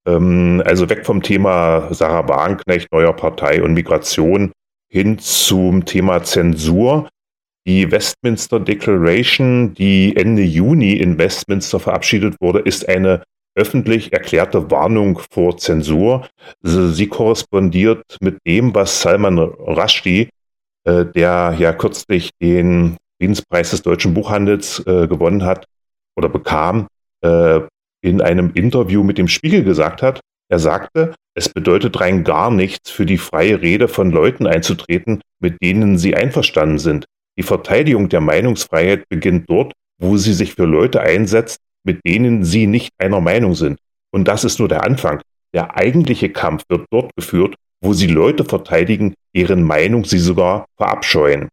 [0.06, 4.52] Ähm, also weg vom Thema Sarah Wagenknecht, neuer Partei und Migration
[4.92, 7.10] hin zum Thema Zensur.
[7.66, 13.24] Die Westminster Declaration, die Ende Juni in Westminster verabschiedet wurde, ist eine
[13.56, 16.28] öffentlich erklärte Warnung vor Zensur.
[16.62, 20.30] Sie korrespondiert mit dem, was Salman Rushdie,
[20.86, 25.66] äh, der ja kürzlich den Friedenspreis des deutschen Buchhandels äh, gewonnen hat
[26.16, 26.88] oder bekam,
[27.22, 27.62] äh,
[28.02, 30.20] in einem Interview mit dem Spiegel gesagt hat.
[30.50, 35.62] Er sagte, es bedeutet rein gar nichts, für die freie Rede von Leuten einzutreten, mit
[35.62, 37.06] denen sie einverstanden sind.
[37.38, 42.68] Die Verteidigung der Meinungsfreiheit beginnt dort, wo sie sich für Leute einsetzt, mit denen sie
[42.68, 43.80] nicht einer Meinung sind.
[44.12, 45.22] Und das ist nur der Anfang.
[45.54, 51.50] Der eigentliche Kampf wird dort geführt, wo sie Leute verteidigen, deren Meinung sie sogar verabscheuen.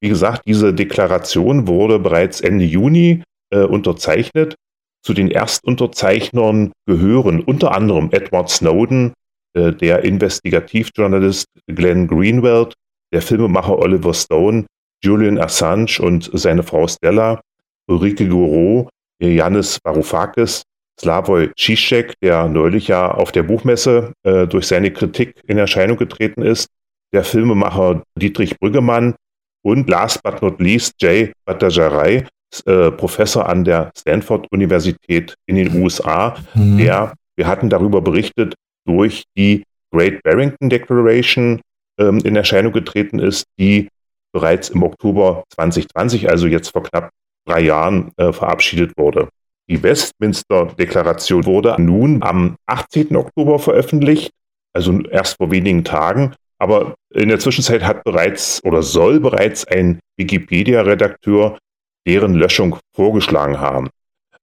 [0.00, 4.54] Wie gesagt, diese Deklaration wurde bereits Ende Juni äh, unterzeichnet.
[5.02, 9.12] Zu den Erstunterzeichnern gehören unter anderem Edward Snowden,
[9.54, 12.74] äh, der Investigativjournalist Glenn Greenwald,
[13.12, 14.66] der Filmemacher Oliver Stone,
[15.02, 17.40] Julian Assange und seine Frau Stella,
[17.88, 18.88] Ulrike Gouraud,
[19.20, 20.62] Janis Varoufakis,
[21.00, 26.42] Slavoj Žižek, der neulich ja auf der Buchmesse äh, durch seine Kritik in Erscheinung getreten
[26.42, 26.68] ist,
[27.12, 29.14] der Filmemacher Dietrich Brüggemann
[29.62, 32.24] und last but not least Jay Bhattacharya,
[32.66, 36.78] äh, Professor an der Stanford-Universität in den USA, mhm.
[36.78, 38.54] der, wir hatten darüber berichtet,
[38.86, 41.60] durch die Great Barrington Declaration
[41.98, 43.88] ähm, in Erscheinung getreten ist, die
[44.32, 47.10] bereits im Oktober 2020, also jetzt vor knapp
[47.46, 49.28] drei Jahren, äh, verabschiedet wurde.
[49.68, 53.16] Die Westminster-Deklaration wurde nun am 18.
[53.16, 54.30] Oktober veröffentlicht,
[54.74, 56.34] also erst vor wenigen Tagen.
[56.58, 61.58] Aber in der Zwischenzeit hat bereits oder soll bereits ein Wikipedia-Redakteur
[62.06, 63.88] deren Löschung vorgeschlagen haben.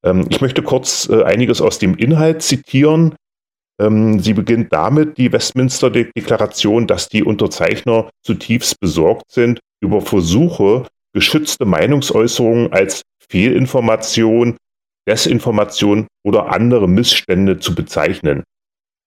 [0.03, 3.15] Ähm, ich möchte kurz äh, einiges aus dem Inhalt zitieren.
[3.79, 11.65] Ähm, sie beginnt damit, die Westminster-Deklaration, dass die Unterzeichner zutiefst besorgt sind über Versuche, geschützte
[11.65, 14.57] Meinungsäußerungen als Fehlinformation,
[15.07, 18.43] Desinformation oder andere Missstände zu bezeichnen.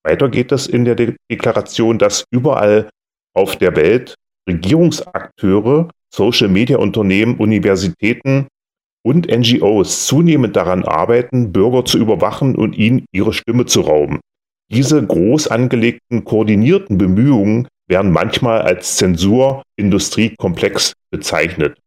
[0.05, 2.91] Weiter geht es in der De Deklaration, dass überall
[3.35, 4.15] auf der Welt
[4.49, 8.49] Regierungsakteure, Social-Media-Unternehmen, Universitäten
[9.03, 14.21] und NGOs zunehmend daran arbeiten, Bürger zu überwachen und ihnen ihre Stimme zu rauben.
[14.71, 21.79] Diese groß angelegten, koordinierten Bemühungen werden manchmal als Zensur-Industriekomplex bezeichnet.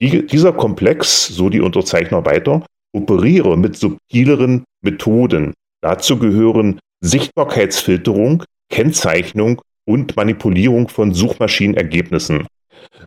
[0.00, 5.54] Die, dieser Komplex, so die Unterzeichner weiter, operiere mit subtileren Methoden.
[5.82, 12.46] Dazu gehören Sichtbarkeitsfilterung, Kennzeichnung und Manipulierung von Suchmaschinenergebnissen.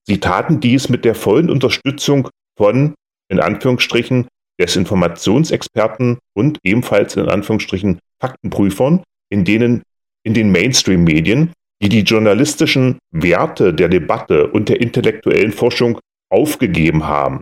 [0.03, 2.95] Sie taten dies mit der vollen Unterstützung von,
[3.29, 4.27] in Anführungsstrichen,
[4.59, 9.81] Desinformationsexperten und ebenfalls in Anführungsstrichen Faktenprüfern, in denen
[10.23, 15.99] in den Mainstream-Medien die die journalistischen Werte der Debatte und der intellektuellen Forschung
[16.31, 17.41] aufgegeben haben.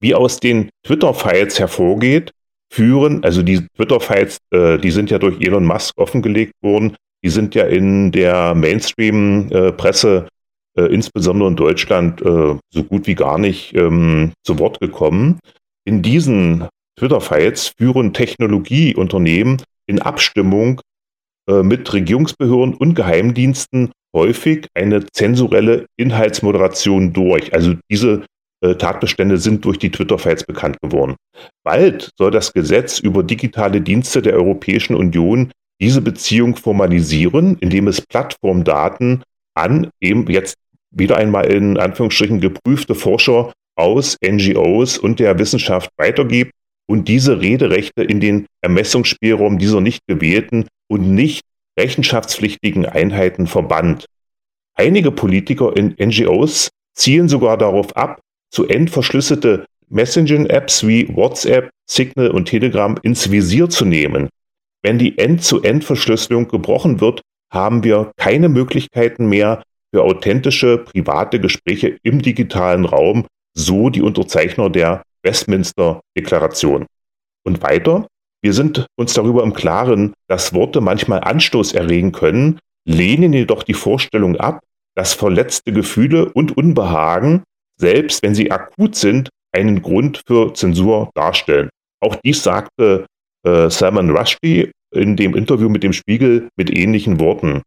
[0.00, 2.32] Wie aus den Twitter-Files hervorgeht,
[2.72, 7.54] führen, also die Twitter-Files, äh, die sind ja durch Elon Musk offengelegt worden, die sind
[7.54, 10.26] ja in der Mainstream-Presse,
[10.76, 15.38] äh, äh, insbesondere in Deutschland, äh, so gut wie gar nicht ähm, zu Wort gekommen.
[15.84, 20.80] In diesen Twitter-Files führen Technologieunternehmen in Abstimmung
[21.48, 27.54] äh, mit Regierungsbehörden und Geheimdiensten häufig eine zensurelle Inhaltsmoderation durch.
[27.54, 28.24] Also diese
[28.62, 31.14] äh, Tatbestände sind durch die Twitter-Files bekannt geworden.
[31.62, 38.00] Bald soll das Gesetz über digitale Dienste der Europäischen Union diese Beziehung formalisieren, indem es
[38.00, 39.22] Plattformdaten
[39.54, 40.56] an eben jetzt
[40.90, 46.52] wieder einmal in Anführungsstrichen geprüfte Forscher aus NGOs und der Wissenschaft weitergibt
[46.88, 51.42] und diese Rederechte in den Ermessungsspielraum dieser nicht gewählten und nicht
[51.78, 54.06] rechenschaftspflichtigen Einheiten verbannt.
[54.74, 62.46] Einige Politiker in NGOs zielen sogar darauf ab, zu entverschlüsselte Messaging-Apps wie WhatsApp, Signal und
[62.46, 64.28] Telegram ins Visier zu nehmen.
[64.82, 69.62] Wenn die End-zu-End-Verschlüsselung gebrochen wird, haben wir keine Möglichkeiten mehr
[69.92, 76.86] für authentische private Gespräche im digitalen Raum, so die Unterzeichner der Westminster-Deklaration.
[77.44, 78.06] Und weiter,
[78.42, 83.74] wir sind uns darüber im Klaren, dass Worte manchmal Anstoß erregen können, lehnen jedoch die
[83.74, 84.60] Vorstellung ab,
[84.94, 87.42] dass verletzte Gefühle und Unbehagen,
[87.78, 91.68] selbst wenn sie akut sind, einen Grund für Zensur darstellen.
[92.00, 93.06] Auch dies sagte
[93.44, 97.62] äh, Salman Rushdie in dem Interview mit dem Spiegel mit ähnlichen Worten.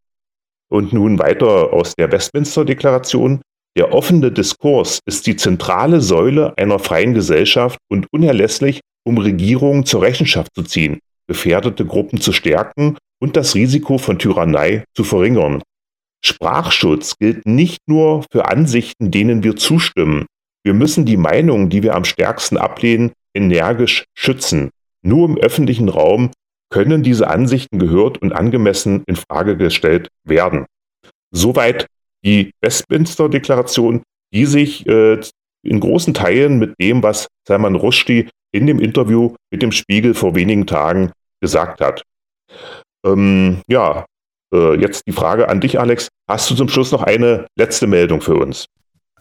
[0.71, 3.41] Und nun weiter aus der Westminster-Deklaration.
[3.77, 10.01] Der offene Diskurs ist die zentrale Säule einer freien Gesellschaft und unerlässlich, um Regierungen zur
[10.01, 15.62] Rechenschaft zu ziehen, gefährdete Gruppen zu stärken und das Risiko von Tyrannei zu verringern.
[16.23, 20.25] Sprachschutz gilt nicht nur für Ansichten, denen wir zustimmen.
[20.63, 24.71] Wir müssen die Meinungen, die wir am stärksten ablehnen, energisch schützen.
[25.01, 26.32] Nur im öffentlichen Raum
[26.69, 30.65] können diese Ansichten gehört und angemessen in Frage gestellt werden.
[31.32, 31.88] Soweit
[32.23, 34.03] die Westminster-Deklaration,
[34.34, 35.19] die sich äh,
[35.63, 40.36] in großen Teilen mit dem, was Salman Rushdie in dem Interview mit dem Spiegel vor
[40.36, 42.03] wenigen Tagen gesagt hat.
[43.05, 44.05] Ähm, ja,
[44.53, 46.08] äh, jetzt die Frage an dich, Alex.
[46.27, 48.65] Hast du zum Schluss noch eine letzte Meldung für uns?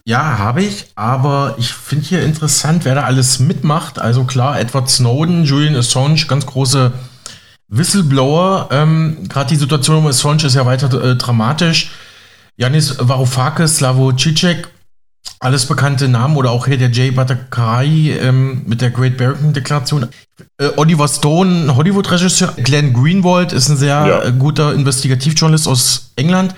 [0.05, 3.99] Ja, habe ich, aber ich finde hier interessant, wer da alles mitmacht.
[3.99, 6.93] Also klar, Edward Snowden, Julian Assange, ganz große
[7.69, 8.69] Whistleblower.
[8.73, 11.91] Ähm, Gerade die Situation um Assange ist ja weiter äh, dramatisch.
[12.59, 14.69] Janis Varoufakis, Slavo Cicek,
[15.39, 20.09] alles bekannte Namen oder auch hier der Jay Batakai ähm, mit der Great Barrington Deklaration.
[20.59, 22.55] Äh, Oliver Stone, Hollywood-Regisseur.
[22.57, 24.23] Glenn Greenwald ist ein sehr ja.
[24.25, 26.57] äh, guter Investigativjournalist aus England.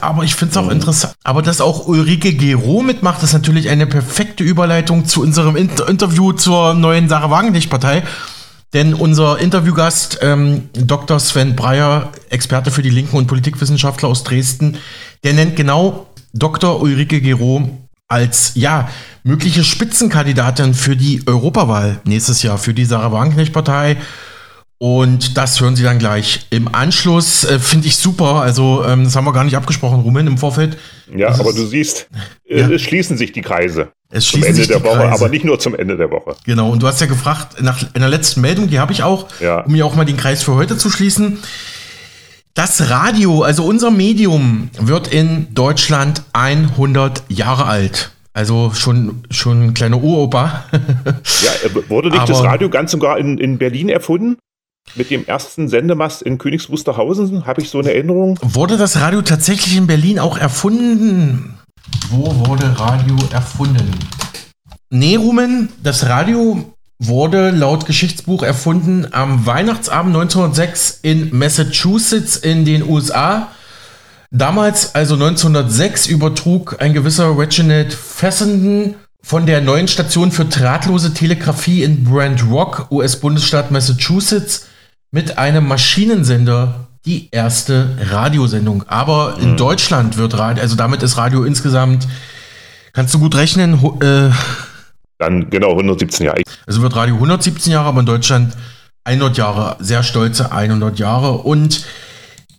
[0.00, 0.72] Aber ich finde es auch mhm.
[0.72, 1.12] interessant.
[1.24, 6.32] Aber dass auch Ulrike Gero mitmacht, ist natürlich eine perfekte Überleitung zu unserem Inter Interview
[6.32, 8.02] zur neuen Sarah Wagenknecht-Partei.
[8.74, 11.20] Denn unser Interviewgast, ähm, Dr.
[11.20, 14.78] Sven Breyer, Experte für die Linken und Politikwissenschaftler aus Dresden,
[15.24, 16.80] der nennt genau Dr.
[16.80, 17.68] Ulrike Gero
[18.08, 18.88] als ja
[19.24, 23.96] mögliche Spitzenkandidatin für die Europawahl nächstes Jahr für die Sarah Wagenknecht-Partei.
[24.78, 27.44] Und das hören Sie dann gleich im Anschluss.
[27.44, 28.42] Äh, Finde ich super.
[28.42, 30.76] Also, ähm, das haben wir gar nicht abgesprochen, Rumen, im Vorfeld.
[31.14, 32.08] Ja, das aber du siehst,
[32.48, 32.68] äh, ja.
[32.68, 33.92] es schließen sich die Kreise.
[34.10, 35.12] Es zum Ende der Woche, Kreise.
[35.12, 36.36] aber nicht nur zum Ende der Woche.
[36.44, 39.60] Genau, und du hast ja gefragt, nach einer letzten Meldung, die habe ich auch, ja.
[39.60, 41.38] um mir auch mal den Kreis für heute zu schließen.
[42.54, 48.12] Das Radio, also unser Medium, wird in Deutschland 100 Jahre alt.
[48.32, 50.64] Also schon, schon ein kleiner Uropa.
[50.72, 54.36] ja, wurde nicht aber, das Radio ganz sogar in, in Berlin erfunden?
[54.94, 58.38] Mit dem ersten Sendemast in Königs Wusterhausen, habe ich so eine Erinnerung.
[58.40, 61.58] Wurde das Radio tatsächlich in Berlin auch erfunden?
[62.10, 63.90] Wo wurde Radio erfunden?
[64.90, 72.88] Nee, Rumen, das Radio wurde laut Geschichtsbuch erfunden am Weihnachtsabend 1906 in Massachusetts in den
[72.88, 73.50] USA.
[74.30, 81.82] Damals, also 1906, übertrug ein gewisser Reginald Fessenden von der neuen Station für drahtlose Telegrafie
[81.82, 84.66] in Brand Rock, US-Bundesstaat Massachusetts,
[85.10, 88.84] mit einem Maschinensender die erste Radiosendung.
[88.88, 89.56] Aber in mhm.
[89.56, 92.06] Deutschland wird Radio, also damit ist Radio insgesamt,
[92.92, 94.30] kannst du gut rechnen, äh,
[95.24, 96.42] dann genau 117 Jahre.
[96.66, 98.54] Also wird Radio 117 Jahre, aber in Deutschland
[99.04, 101.32] 100 Jahre, sehr stolze 100 Jahre.
[101.32, 101.84] Und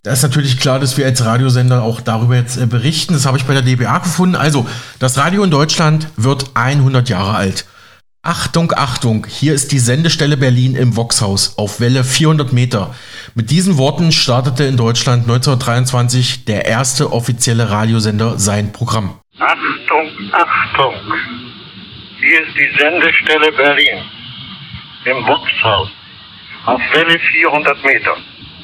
[0.04, 3.14] da ist natürlich klar, dass wir als Radiosender auch darüber jetzt äh, berichten.
[3.14, 4.36] Das habe ich bei der DBA gefunden.
[4.36, 4.64] Also,
[5.00, 7.66] das Radio in Deutschland wird 100 Jahre alt.
[8.22, 12.94] Achtung, Achtung, hier ist die Sendestelle Berlin im Voxhaus auf Welle 400 Meter.
[13.34, 19.20] Mit diesen Worten startete in Deutschland 1923 der erste offizielle Radiosender sein Programm.
[19.38, 20.94] Achtung, Achtung,
[22.26, 24.02] hier ist die Sendestelle Berlin
[25.04, 25.88] im Voxhaus
[26.64, 28.16] auf Welle 400 Meter.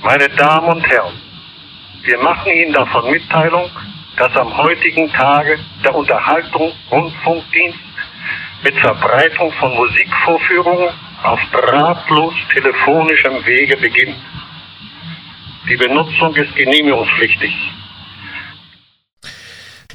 [0.03, 1.15] Meine Damen und Herren,
[2.03, 3.71] wir machen Ihnen davon Mitteilung,
[4.17, 7.79] dass am heutigen Tage der Unterhaltungsrundfunkdienst
[8.65, 10.91] mit Verbreitung von Musikvorführungen
[11.23, 14.17] auf drahtlos telefonischem Wege beginnt.
[15.69, 17.55] Die Benutzung ist genehmigungspflichtig.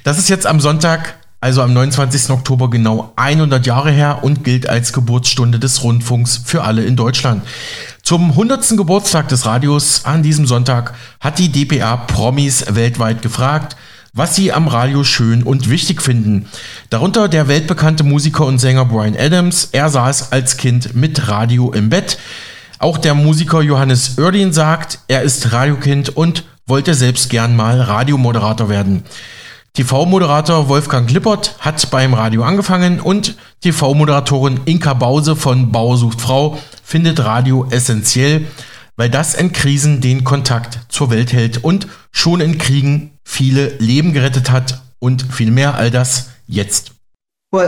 [0.06, 2.32] Das ist jetzt am Sonntag, also am 29.
[2.32, 7.43] Oktober, genau 100 Jahre her und gilt als Geburtsstunde des Rundfunks für alle in Deutschland.
[8.02, 8.76] Zum 100.
[8.78, 13.76] Geburtstag des Radios an diesem Sonntag hat die DPA Promis weltweit gefragt,
[14.13, 16.47] was sie am Radio schön und wichtig finden.
[16.89, 19.69] Darunter der weltbekannte Musiker und Sänger Brian Adams.
[19.73, 22.17] Er saß als Kind mit Radio im Bett.
[22.80, 28.69] Auch der Musiker Johannes Oerdin sagt, er ist Radiokind und wollte selbst gern mal Radiomoderator
[28.69, 29.04] werden.
[29.73, 36.58] TV-Moderator Wolfgang Lippert hat beim Radio angefangen und TV-Moderatorin Inka Bause von Bauer sucht Frau
[36.84, 38.47] findet Radio essentiell,
[38.95, 44.13] weil das in Krisen den Kontakt zur Welt hält und schon in Kriegen viele Leben
[44.13, 46.96] gerettet hat und viel mehr all das jetzt.
[47.49, 47.62] Ich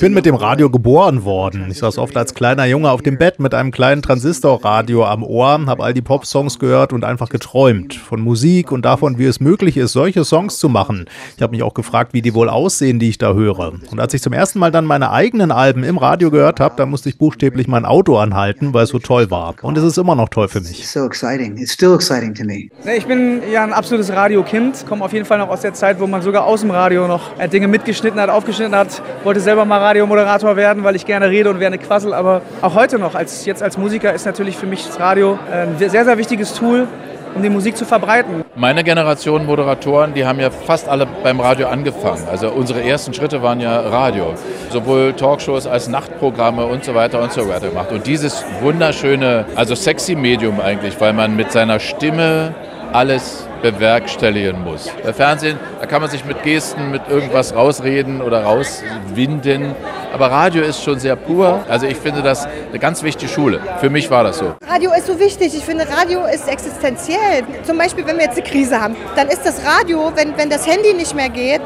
[0.00, 1.66] bin mit dem Radio geboren worden.
[1.68, 5.66] Ich saß oft als kleiner Junge auf dem Bett mit einem kleinen Transistorradio am Ohr,
[5.66, 7.94] habe all die Pop-Songs gehört und einfach geträumt.
[7.94, 11.06] Von Musik und davon, wie es möglich ist, solche Songs zu machen.
[11.36, 13.72] Ich habe mich auch gefragt, wie die wohl aussehen, die ich da höre.
[13.90, 16.86] Und als ich zum ersten Mal dann meine eigenen Alben im Radio gehört habe, da
[16.86, 19.56] musste ich buchstäblich mein Auto anhalten, weil es so toll war.
[19.62, 20.86] Und es ist immer noch toll für mich.
[20.86, 21.56] So exciting.
[21.56, 22.68] It's still exciting to me.
[22.96, 26.06] Ich bin ja ein absolutes Radiokind, komme auf jeden Fall noch aus der Zeit, wo
[26.06, 29.02] man sogar aus dem Radio noch äh, Dinge mitgeschnitten hat, aufgeschnitten hat.
[29.22, 32.14] Wollte selber mal Radiomoderator werden, weil ich gerne rede und gerne quassel.
[32.14, 35.76] Aber auch heute noch, als, jetzt als Musiker, ist natürlich für mich das Radio ein
[35.78, 36.86] sehr, sehr wichtiges Tool,
[37.34, 38.44] um die Musik zu verbreiten.
[38.54, 42.22] Meine Generation Moderatoren, die haben ja fast alle beim Radio angefangen.
[42.30, 44.34] Also unsere ersten Schritte waren ja Radio.
[44.70, 47.90] Sowohl Talkshows als Nachtprogramme und so weiter und so weiter gemacht.
[47.90, 52.54] Und dieses wunderschöne, also sexy Medium eigentlich, weil man mit seiner Stimme
[52.92, 54.90] alles bewerkstelligen muss.
[55.02, 59.74] Bei Fernsehen, da kann man sich mit Gesten, mit irgendwas rausreden oder rauswinden.
[60.12, 61.64] Aber Radio ist schon sehr pur.
[61.68, 63.60] Also ich finde das eine ganz wichtige Schule.
[63.80, 64.54] Für mich war das so.
[64.68, 65.54] Radio ist so wichtig.
[65.56, 67.42] Ich finde, Radio ist existenziell.
[67.62, 70.66] Zum Beispiel, wenn wir jetzt eine Krise haben, dann ist das Radio, wenn, wenn das
[70.66, 71.62] Handy nicht mehr geht,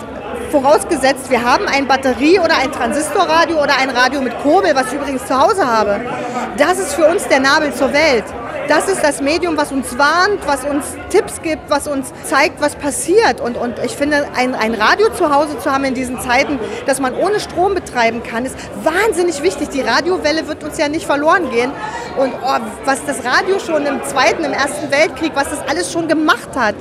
[0.52, 4.94] vorausgesetzt, wir haben ein Batterie- oder ein Transistorradio oder ein Radio mit Kurbel, was ich
[4.94, 6.00] übrigens zu Hause habe.
[6.56, 8.24] Das ist für uns der Nabel zur Welt.
[8.68, 12.76] Das ist das Medium, was uns warnt, was uns Tipps gibt, was uns zeigt, was
[12.76, 13.40] passiert.
[13.40, 17.00] Und, und ich finde, ein, ein Radio zu Hause zu haben in diesen Zeiten, dass
[17.00, 19.70] man ohne Strom betreiben kann, ist wahnsinnig wichtig.
[19.70, 21.72] Die Radiowelle wird uns ja nicht verloren gehen.
[22.18, 26.07] Und oh, was das Radio schon im Zweiten, im Ersten Weltkrieg, was das alles schon
[26.07, 26.74] gemacht hat,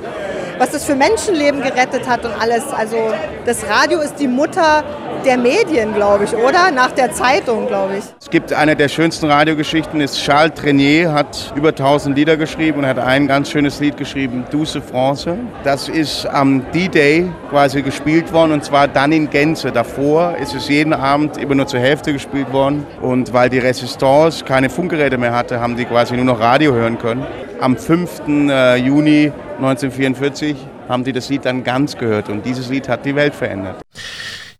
[0.58, 2.64] was das für Menschenleben gerettet hat und alles.
[2.70, 3.14] Also
[3.46, 4.84] das Radio ist die Mutter
[5.24, 6.70] der Medien, glaube ich, oder?
[6.70, 8.17] Nach der Zeitung, glaube ich.
[8.28, 12.86] Es gibt eine der schönsten Radiogeschichten, ist Charles Trenier, hat über 1000 Lieder geschrieben und
[12.86, 15.38] hat ein ganz schönes Lied geschrieben, Douce France.
[15.64, 19.72] Das ist am D-Day quasi gespielt worden und zwar dann in Gänze.
[19.72, 24.44] Davor ist es jeden Abend immer nur zur Hälfte gespielt worden und weil die Resistance
[24.44, 27.24] keine Funkgeräte mehr hatte, haben die quasi nur noch Radio hören können.
[27.60, 28.24] Am 5.
[28.28, 30.54] Äh, Juni 1944
[30.86, 33.76] haben die das Lied dann ganz gehört und dieses Lied hat die Welt verändert.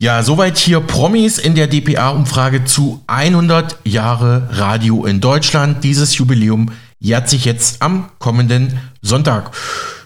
[0.01, 5.83] Ja, soweit hier Promis in der DPA-Umfrage zu 100 Jahre Radio in Deutschland.
[5.83, 9.51] Dieses Jubiläum jährt sich jetzt am kommenden Sonntag.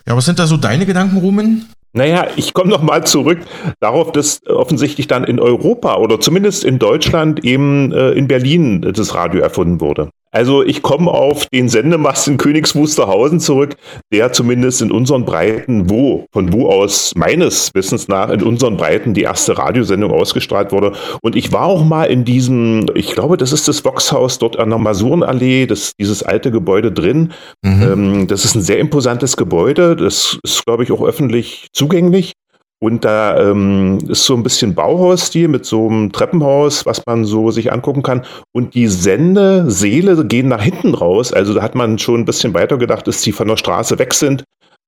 [0.08, 1.68] Ja, was sind da so deine Gedanken, Rumen?
[1.92, 3.40] Naja, ich komme nochmal zurück
[3.80, 9.14] darauf, dass offensichtlich dann in Europa oder zumindest in Deutschland eben äh, in Berlin das
[9.14, 10.08] Radio erfunden wurde.
[10.32, 13.76] Also ich komme auf den Sendemast in Königs Wusterhausen zurück,
[14.12, 19.12] der zumindest in unseren Breiten, wo, von wo aus meines Wissens nach in unseren Breiten
[19.12, 20.92] die erste Radiosendung ausgestrahlt wurde.
[21.20, 24.70] Und ich war auch mal in diesem, ich glaube, das ist das Voxhaus dort an
[24.70, 27.32] der Masurenallee, das, dieses alte Gebäude drin.
[27.62, 27.82] Mhm.
[27.82, 29.96] Ähm, das ist ein sehr imposantes Gebäude.
[29.96, 32.32] Das ist, glaube ich, auch öffentlich zugänglich.
[32.82, 37.52] Und da ähm, ist so ein bisschen Bauhausstil mit so einem Treppenhaus, was man so
[37.52, 38.22] sich angucken kann.
[38.50, 41.32] Und die Sendeseele gehen nach hinten raus.
[41.32, 44.12] Also da hat man schon ein bisschen weiter gedacht, dass die von der Straße weg
[44.14, 44.42] sind.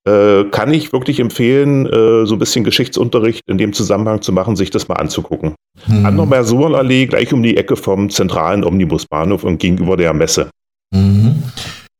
[0.08, 4.56] Äh, kann ich wirklich empfehlen, äh, so ein bisschen Geschichtsunterricht in dem Zusammenhang zu machen,
[4.56, 5.54] sich das mal anzugucken.
[5.86, 6.04] Mhm.
[6.04, 10.50] An der Mersurenallee, gleich um die Ecke vom zentralen Omnibusbahnhof und gegenüber der Messe.
[10.92, 11.44] Mhm.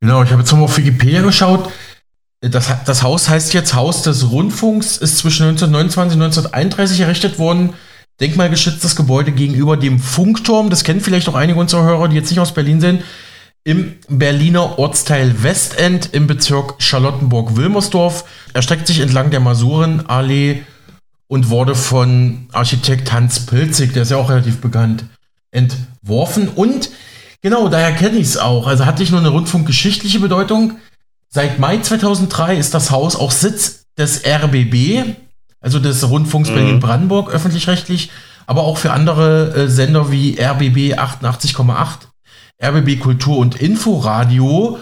[0.01, 1.69] Genau, ich habe jetzt mal auf Wikipedia geschaut.
[2.51, 7.73] Das, das Haus heißt jetzt Haus des Rundfunks, ist zwischen 1929 und 1931 errichtet worden.
[8.21, 10.69] Denkmalgeschütztes Gebäude gegenüber dem Funkturm.
[10.69, 13.03] Das kennen vielleicht auch einige unserer Hörer, die jetzt nicht aus Berlin sind.
[13.63, 18.25] Im Berliner Ortsteil Westend im Bezirk Charlottenburg-Wilmersdorf.
[18.53, 20.63] Erstreckt sich entlang der Masurenallee
[21.27, 25.05] und wurde von Architekt Hans Pilzig, der ist ja auch relativ bekannt,
[25.51, 26.49] entworfen.
[26.49, 26.91] Und
[27.41, 28.67] genau, daher kenne ich es auch.
[28.67, 30.77] Also hatte ich nur eine rundfunkgeschichtliche Bedeutung.
[31.35, 35.17] Seit Mai 2003 ist das Haus auch Sitz des RBB,
[35.59, 36.53] also des Rundfunks mhm.
[36.53, 38.09] Berlin-Brandenburg, öffentlich-rechtlich,
[38.47, 42.07] aber auch für andere äh, Sender wie RBB 88,8,
[42.63, 44.79] RBB Kultur und Inforadio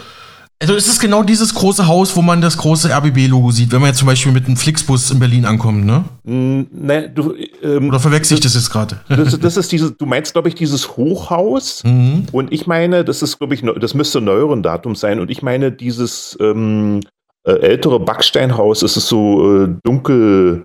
[0.64, 3.89] also ist es genau dieses große Haus, wo man das große RBB-Logo sieht, wenn man
[3.89, 6.05] jetzt zum Beispiel mit einem Flixbus in Berlin ankommt, ne?
[6.24, 9.01] Mm, ne du, ähm, Oder verwechsel ich das, das jetzt gerade?
[9.24, 11.84] Das, das, ist dieses, du meinst, glaube ich, dieses Hochhaus.
[11.84, 12.28] Mhm.
[12.32, 15.20] Und ich meine, das ist, glaube ich, das müsste neueren Datum sein.
[15.20, 17.01] Und ich meine, dieses ähm,
[17.45, 18.84] äh, ältere Backsteinhaus.
[18.84, 20.64] Es ist so äh, dunkel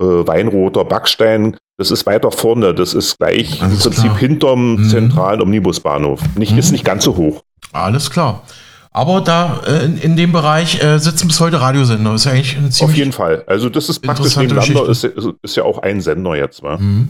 [0.00, 1.56] äh, weinroter Backstein.
[1.78, 2.74] Das ist weiter vorne.
[2.74, 4.18] Das ist gleich Alles im Prinzip klar.
[4.18, 4.88] hinterm mhm.
[4.88, 6.20] zentralen Omnibusbahnhof.
[6.36, 6.58] Nicht, mhm.
[6.58, 7.42] Ist nicht ganz so hoch.
[7.72, 8.42] Alles klar.
[8.90, 12.14] Aber da äh, in, dem Bereich äh, sitzen bis heute Radiosender.
[12.14, 13.44] Ist ja eigentlich eine ziemlich Auf jeden Fall.
[13.46, 16.62] Also das ist praktisch nebeneinander, ist, ist, ja auch ein Sender jetzt.
[16.62, 16.78] Wa?
[16.78, 17.08] Mhm.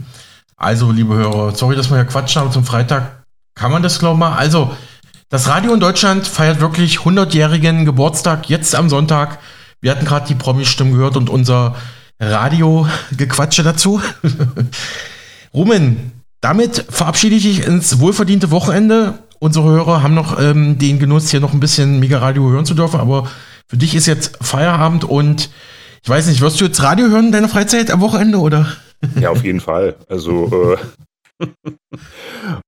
[0.57, 3.25] Also, liebe Hörer, sorry, dass wir ja quatschen, aber zum Freitag
[3.55, 4.37] kann man das, glaube ich mal.
[4.37, 4.73] Also,
[5.29, 9.39] das Radio in Deutschland feiert wirklich 100-jährigen Geburtstag jetzt am Sonntag.
[9.81, 11.77] Wir hatten gerade die Promi-Stimmen gehört und unser
[12.19, 14.01] Radio-Gequatsche dazu.
[15.55, 21.31] Rumen, damit verabschiede ich dich ins wohlverdiente Wochenende unsere Hörer haben noch ähm, den Genuss,
[21.31, 23.29] hier noch ein bisschen Mega Radio hören zu dürfen, aber
[23.69, 25.51] für dich ist jetzt Feierabend und
[26.03, 28.67] ich weiß nicht, wirst du jetzt Radio hören in deiner Freizeit am Wochenende oder?
[29.21, 29.97] Ja, auf jeden Fall.
[30.09, 30.77] Also äh,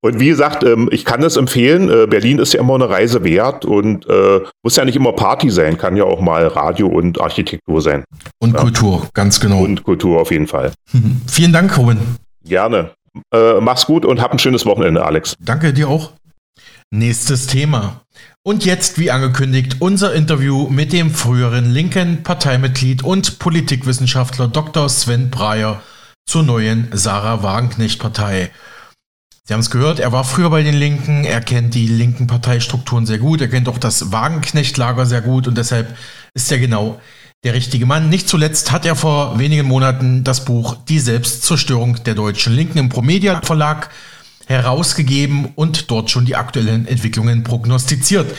[0.01, 1.91] und wie gesagt, ähm, ich kann das empfehlen.
[1.91, 5.51] Äh, Berlin ist ja immer eine Reise wert und äh, muss ja nicht immer Party
[5.51, 8.05] sein, kann ja auch mal Radio und Architektur sein.
[8.39, 8.61] Und ja.
[8.61, 9.61] Kultur, ganz genau.
[9.61, 10.73] Und Kultur auf jeden Fall.
[11.27, 11.99] Vielen Dank, Robin.
[12.45, 12.93] Gerne.
[13.35, 15.35] Äh, mach's gut und hab ein schönes Wochenende, Alex.
[15.41, 16.13] Danke dir auch.
[16.93, 18.01] Nächstes Thema.
[18.43, 24.89] Und jetzt, wie angekündigt, unser Interview mit dem früheren linken Parteimitglied und Politikwissenschaftler Dr.
[24.89, 25.81] Sven Breyer
[26.27, 28.51] zur neuen Sarah Wagenknecht-Partei.
[29.45, 33.07] Sie haben es gehört, er war früher bei den Linken, er kennt die linken Parteistrukturen
[33.07, 35.97] sehr gut, er kennt auch das Wagenknecht-Lager sehr gut und deshalb
[36.35, 37.01] ist er genau
[37.45, 38.09] der richtige Mann.
[38.09, 42.89] Nicht zuletzt hat er vor wenigen Monaten das Buch Die Selbstzerstörung der deutschen Linken im
[42.89, 43.91] Promedia Verlag
[44.51, 48.35] herausgegeben und dort schon die aktuellen Entwicklungen prognostiziert.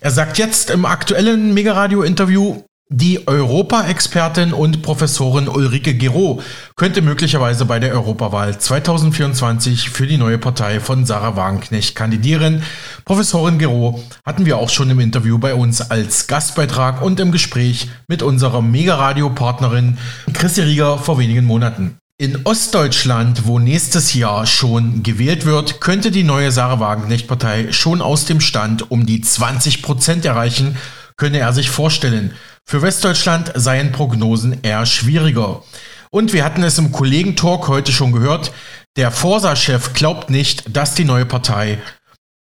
[0.00, 6.40] Er sagt jetzt im aktuellen Megaradio-Interview, die Europa-Expertin und Professorin Ulrike Gero
[6.76, 12.62] könnte möglicherweise bei der Europawahl 2024 für die neue Partei von Sarah Wagenknecht kandidieren.
[13.04, 17.90] Professorin Gero hatten wir auch schon im Interview bei uns als Gastbeitrag und im Gespräch
[18.06, 19.98] mit unserer Megaradio-Partnerin
[20.32, 21.98] Chrissy Rieger vor wenigen Monaten.
[22.20, 28.24] In Ostdeutschland, wo nächstes Jahr schon gewählt wird, könnte die neue Sarah Wagenknecht-Partei schon aus
[28.24, 30.76] dem Stand um die 20 Prozent erreichen,
[31.16, 32.32] könne er sich vorstellen.
[32.66, 35.62] Für Westdeutschland seien Prognosen eher schwieriger.
[36.10, 38.50] Und wir hatten es im Kollegentalk heute schon gehört,
[38.96, 41.78] der Forsa-Chef glaubt nicht, dass die neue Partei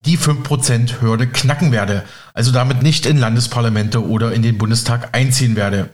[0.07, 2.03] die 5%-Hürde knacken werde,
[2.33, 5.91] also damit nicht in Landesparlamente oder in den Bundestag einziehen werde.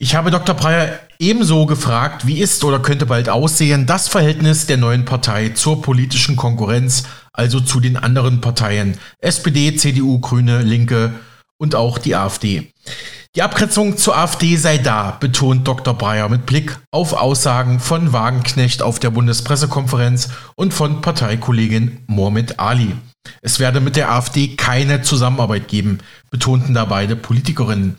[0.00, 0.54] Ich habe Dr.
[0.54, 5.82] Breyer ebenso gefragt, wie ist oder könnte bald aussehen das Verhältnis der neuen Partei zur
[5.82, 11.14] politischen Konkurrenz, also zu den anderen Parteien SPD, CDU, Grüne, Linke
[11.56, 12.72] und auch die AfD.
[13.34, 15.94] Die Abgrenzung zur AfD sei da, betont Dr.
[15.94, 22.92] Breyer mit Blick auf Aussagen von Wagenknecht auf der Bundespressekonferenz und von Parteikollegin Mohamed Ali.
[23.40, 25.98] Es werde mit der AfD keine Zusammenarbeit geben,
[26.30, 27.96] betonten da beide Politikerinnen.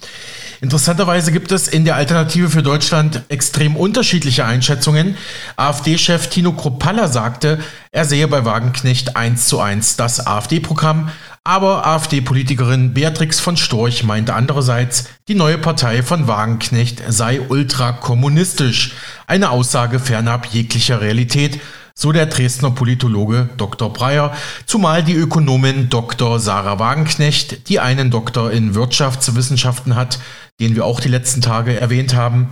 [0.61, 5.15] Interessanterweise gibt es in der Alternative für Deutschland extrem unterschiedliche Einschätzungen.
[5.55, 7.59] AfD-Chef Tino Kropalla sagte,
[7.91, 11.09] er sehe bei Wagenknecht eins zu eins das AfD-Programm,
[11.45, 18.93] aber AfD-Politikerin Beatrix von Storch meinte andererseits, die neue Partei von Wagenknecht sei ultrakommunistisch.
[19.27, 21.61] Eine Aussage fernab jeglicher Realität,
[21.99, 23.91] so der Dresdner Politologe Dr.
[23.91, 24.33] Breyer,
[24.65, 26.39] zumal die Ökonomin Dr.
[26.39, 30.17] Sarah Wagenknecht, die einen Doktor in Wirtschaftswissenschaften hat,
[30.61, 32.47] den wir auch die letzten Tage erwähnt haben,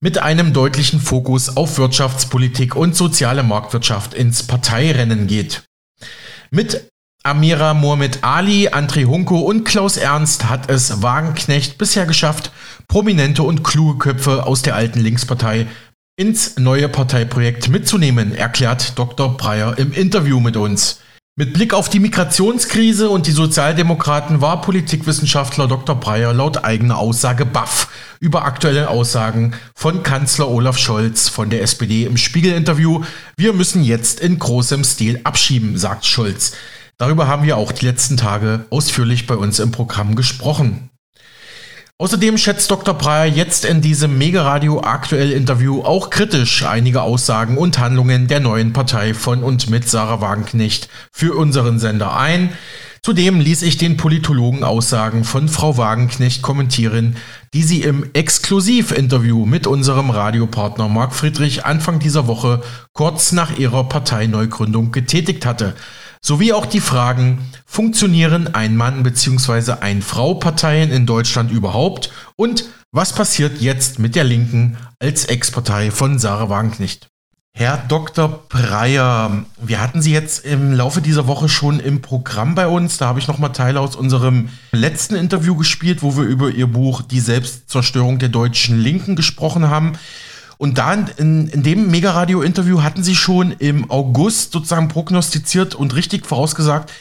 [0.00, 5.64] mit einem deutlichen Fokus auf Wirtschaftspolitik und soziale Marktwirtschaft ins Parteirennen geht.
[6.50, 6.88] Mit
[7.22, 12.50] Amira Mohamed Ali, André Hunko und Klaus Ernst hat es Wagenknecht bisher geschafft,
[12.88, 15.66] prominente und kluge Köpfe aus der alten Linkspartei
[16.16, 19.36] ins neue Parteiprojekt mitzunehmen, erklärt Dr.
[19.36, 21.00] Breyer im Interview mit uns.
[21.38, 25.94] Mit Blick auf die Migrationskrise und die Sozialdemokraten war Politikwissenschaftler Dr.
[25.94, 32.04] Breyer laut eigener Aussage baff über aktuelle Aussagen von Kanzler Olaf Scholz von der SPD
[32.04, 33.04] im Spiegel-Interview.
[33.36, 36.52] Wir müssen jetzt in großem Stil abschieben, sagt Scholz.
[36.96, 40.88] Darüber haben wir auch die letzten Tage ausführlich bei uns im Programm gesprochen.
[41.98, 42.92] Außerdem schätzt Dr.
[42.92, 48.74] Breyer jetzt in diesem Mega-Radio aktuell Interview auch kritisch einige Aussagen und Handlungen der neuen
[48.74, 52.50] Partei von und mit Sarah Wagenknecht für unseren Sender ein.
[53.00, 57.16] Zudem ließ ich den Politologen Aussagen von Frau Wagenknecht kommentieren,
[57.54, 62.60] die sie im Exklusivinterview mit unserem Radiopartner Marc Friedrich Anfang dieser Woche
[62.92, 65.74] kurz nach ihrer Parteineugründung getätigt hatte
[66.20, 69.72] sowie auch die Fragen, funktionieren Ein-Mann- bzw.
[69.80, 76.48] Ein-Frau-Parteien in Deutschland überhaupt und was passiert jetzt mit der Linken als Ex-Partei von Sarah
[76.48, 77.08] Wagenknecht?
[77.58, 78.44] Herr Dr.
[78.50, 82.98] Breyer, wir hatten Sie jetzt im Laufe dieser Woche schon im Programm bei uns.
[82.98, 87.00] Da habe ich nochmal Teile aus unserem letzten Interview gespielt, wo wir über Ihr Buch
[87.00, 89.94] Die Selbstzerstörung der deutschen Linken gesprochen haben.
[90.58, 96.26] Und da in, in dem Mega-Radio-Interview hatten Sie schon im August sozusagen prognostiziert und richtig
[96.26, 96.92] vorausgesagt,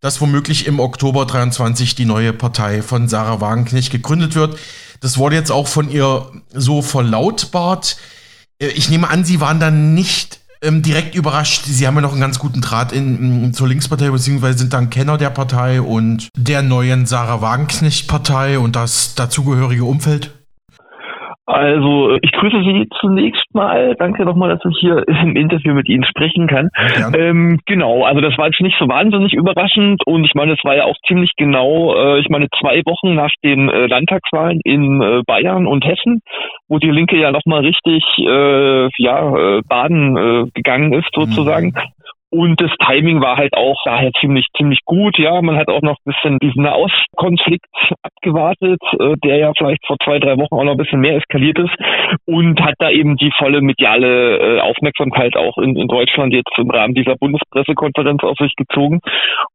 [0.00, 4.58] dass womöglich im Oktober 23 die neue Partei von Sarah Wagenknecht gegründet wird.
[5.00, 7.96] Das wurde jetzt auch von ihr so verlautbart.
[8.58, 11.64] Äh, ich nehme an, Sie waren dann nicht ähm, direkt überrascht.
[11.66, 14.90] Sie haben ja noch einen ganz guten Draht in, in, zur Linkspartei, beziehungsweise sind dann
[14.90, 20.32] Kenner der Partei und der neuen Sarah Wagenknecht-Partei und das dazugehörige Umfeld.
[21.46, 23.94] Also ich grüße Sie zunächst mal.
[23.98, 26.70] Danke nochmal, dass ich hier im Interview mit Ihnen sprechen kann.
[27.14, 30.74] Ähm, genau, also das war jetzt nicht so wahnsinnig überraschend und ich meine, es war
[30.74, 35.22] ja auch ziemlich genau, äh, ich meine, zwei Wochen nach den äh, Landtagswahlen in äh,
[35.26, 36.22] Bayern und Hessen,
[36.68, 41.68] wo die Linke ja nochmal richtig äh, ja, äh, baden äh, gegangen ist sozusagen.
[41.68, 42.03] Mhm.
[42.34, 45.20] Und das Timing war halt auch daher ziemlich, ziemlich gut.
[45.20, 47.70] Ja, man hat auch noch ein bisschen diesen Nahostkonflikt
[48.02, 51.60] abgewartet, äh, der ja vielleicht vor zwei, drei Wochen auch noch ein bisschen mehr eskaliert
[51.60, 51.70] ist
[52.26, 56.70] und hat da eben die volle mediale äh, Aufmerksamkeit auch in, in Deutschland jetzt im
[56.70, 58.98] Rahmen dieser Bundespressekonferenz auf sich gezogen.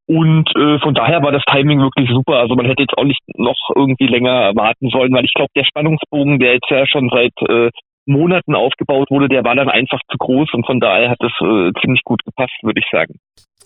[0.08, 2.40] Und äh, von daher war das Timing wirklich super.
[2.40, 5.66] Also man hätte jetzt auch nicht noch irgendwie länger warten sollen, weil ich glaube, der
[5.66, 7.72] Spannungsbogen, der jetzt ja schon seit äh,
[8.10, 11.72] Monaten aufgebaut wurde, der war dann einfach zu groß und von daher hat es äh,
[11.82, 13.16] ziemlich gut gepasst, würde ich sagen.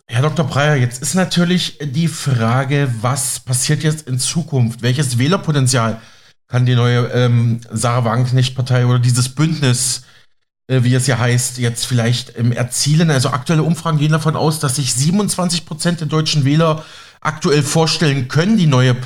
[0.07, 0.45] Herr Dr.
[0.45, 4.81] Breyer, jetzt ist natürlich die Frage, was passiert jetzt in Zukunft?
[4.81, 5.99] Welches Wählerpotenzial
[6.47, 10.05] kann die neue ähm, Sarah Wagenknecht-Partei oder dieses Bündnis,
[10.67, 13.09] äh, wie es ja heißt, jetzt vielleicht ähm, erzielen?
[13.09, 16.83] Also aktuelle Umfragen gehen davon aus, dass sich 27 Prozent der deutschen Wähler
[17.21, 18.97] aktuell vorstellen können, die neue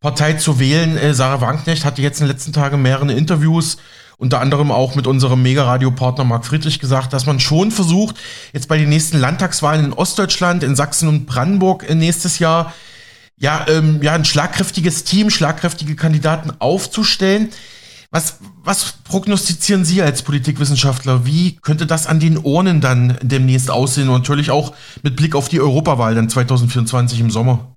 [0.00, 0.96] Partei zu wählen.
[0.96, 3.78] Äh, Sarah Wagenknecht hatte jetzt in den letzten Tagen mehrere Interviews
[4.20, 8.16] unter anderem auch mit unserem Mega-Radio-Partner Marc Friedrich gesagt, dass man schon versucht,
[8.52, 12.74] jetzt bei den nächsten Landtagswahlen in Ostdeutschland, in Sachsen und Brandenburg nächstes Jahr,
[13.38, 17.48] ja, ähm, ja, ein schlagkräftiges Team, schlagkräftige Kandidaten aufzustellen.
[18.10, 21.24] Was, was prognostizieren Sie als Politikwissenschaftler?
[21.24, 25.48] Wie könnte das an den Urnen dann demnächst aussehen und natürlich auch mit Blick auf
[25.48, 27.74] die Europawahl dann 2024 im Sommer?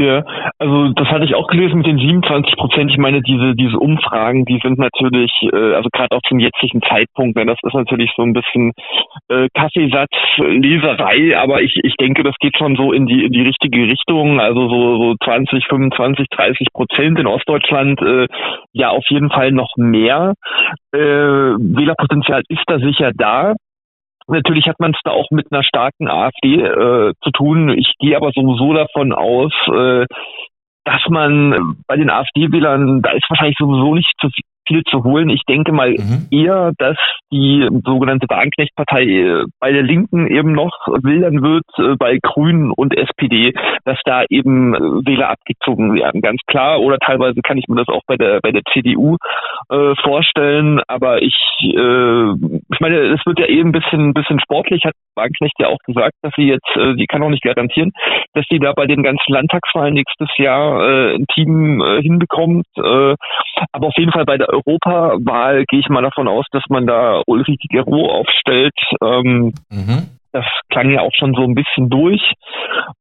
[0.00, 0.22] Ja,
[0.58, 2.88] also das hatte ich auch gelesen mit den 27 Prozent.
[2.92, 7.36] Ich meine, diese diese Umfragen, die sind natürlich, äh, also gerade auch zum jetzigen Zeitpunkt,
[7.36, 8.74] ne, das ist natürlich so ein bisschen
[9.28, 13.42] äh, Kaffeesatz, Leserei, aber ich ich denke, das geht schon so in die in die
[13.42, 14.38] richtige Richtung.
[14.38, 18.28] Also so so 20, 25, 30 Prozent in Ostdeutschland, äh,
[18.72, 20.34] ja auf jeden Fall noch mehr.
[20.92, 23.54] Äh, Wählerpotenzial ist da sicher da.
[24.28, 27.70] Natürlich hat man es da auch mit einer starken AfD äh, zu tun.
[27.70, 30.06] Ich gehe aber sowieso davon aus, äh,
[30.84, 34.28] dass man bei den AfD-Wählern, da ist wahrscheinlich sowieso nicht zu
[34.68, 35.30] viel zu holen.
[35.30, 36.28] Ich denke mal mhm.
[36.30, 36.96] eher, dass
[37.32, 42.96] die sogenannte Wagenknecht-Partei äh, bei der Linken eben noch wildern wird, äh, bei Grünen und
[42.96, 43.54] SPD,
[43.84, 46.80] dass da eben äh, Wähler abgezogen werden, ganz klar.
[46.80, 49.16] Oder teilweise kann ich mir das auch bei der bei der CDU
[49.70, 50.80] äh, vorstellen.
[50.86, 54.94] Aber ich, äh, ich meine, es wird ja eben ein bisschen, ein bisschen sportlich, hat
[55.14, 57.92] Wagenknecht ja auch gesagt, dass sie jetzt, äh, die kann auch nicht garantieren,
[58.34, 62.66] dass sie da bei den ganzen Landtagswahlen nächstes Jahr äh, ein Team äh, hinbekommt.
[62.76, 63.14] Äh,
[63.72, 67.22] aber auf jeden Fall bei der Europawahl gehe ich mal davon aus, dass man da
[67.26, 68.74] Ulrike Gero aufstellt.
[69.02, 70.08] Ähm, mhm.
[70.32, 72.32] Das klang ja auch schon so ein bisschen durch.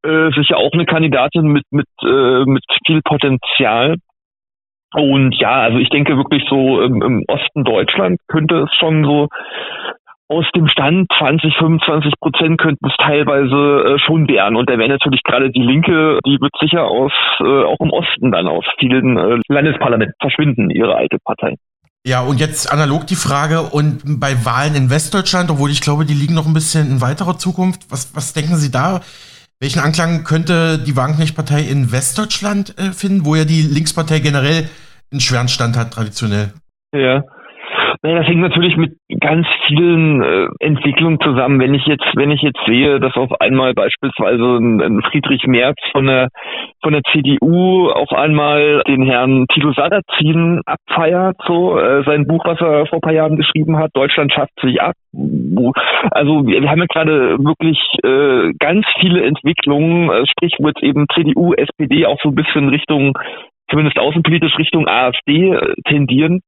[0.03, 3.97] Äh, sicher auch eine Kandidatin mit, mit, äh, mit viel Potenzial.
[4.93, 9.27] Und ja, also ich denke wirklich so im, im Osten Deutschland könnte es schon so
[10.29, 14.55] aus dem Stand 20, 25 Prozent könnten es teilweise äh, schon werden.
[14.55, 18.31] Und da wäre natürlich gerade die Linke, die wird sicher aus, äh, auch im Osten
[18.31, 21.55] dann aus vielen äh, Landesparlamenten verschwinden, ihre alte Partei.
[22.05, 26.13] Ja, und jetzt analog die Frage, und bei Wahlen in Westdeutschland, obwohl ich glaube, die
[26.13, 29.01] liegen noch ein bisschen in weiterer Zukunft, was, was denken Sie da?
[29.59, 34.69] Welchen Anklang könnte die Wagenknecht-Partei in Westdeutschland äh, finden, wo ja die Linkspartei generell
[35.11, 36.53] einen schweren Stand hat, traditionell?
[36.93, 37.23] Ja,
[38.01, 41.59] naja, das hängt natürlich mit ganz vielen äh, Entwicklungen zusammen.
[41.59, 45.77] Wenn ich jetzt, wenn ich jetzt sehe, dass auf einmal beispielsweise ein, ein Friedrich Merz
[45.91, 46.29] von der
[46.83, 52.61] von der CDU auf einmal den Herrn Tilo Sarrazin abfeiert, so äh, sein Buch, was
[52.61, 54.93] er vor ein paar Jahren geschrieben hat, Deutschland schafft sich ab.
[56.11, 60.83] Also wir, wir haben ja gerade wirklich äh, ganz viele Entwicklungen, äh, sprich wo jetzt
[60.83, 63.17] eben CDU, SPD auch so ein bisschen Richtung
[63.69, 66.41] zumindest außenpolitisch Richtung AfD äh, tendieren.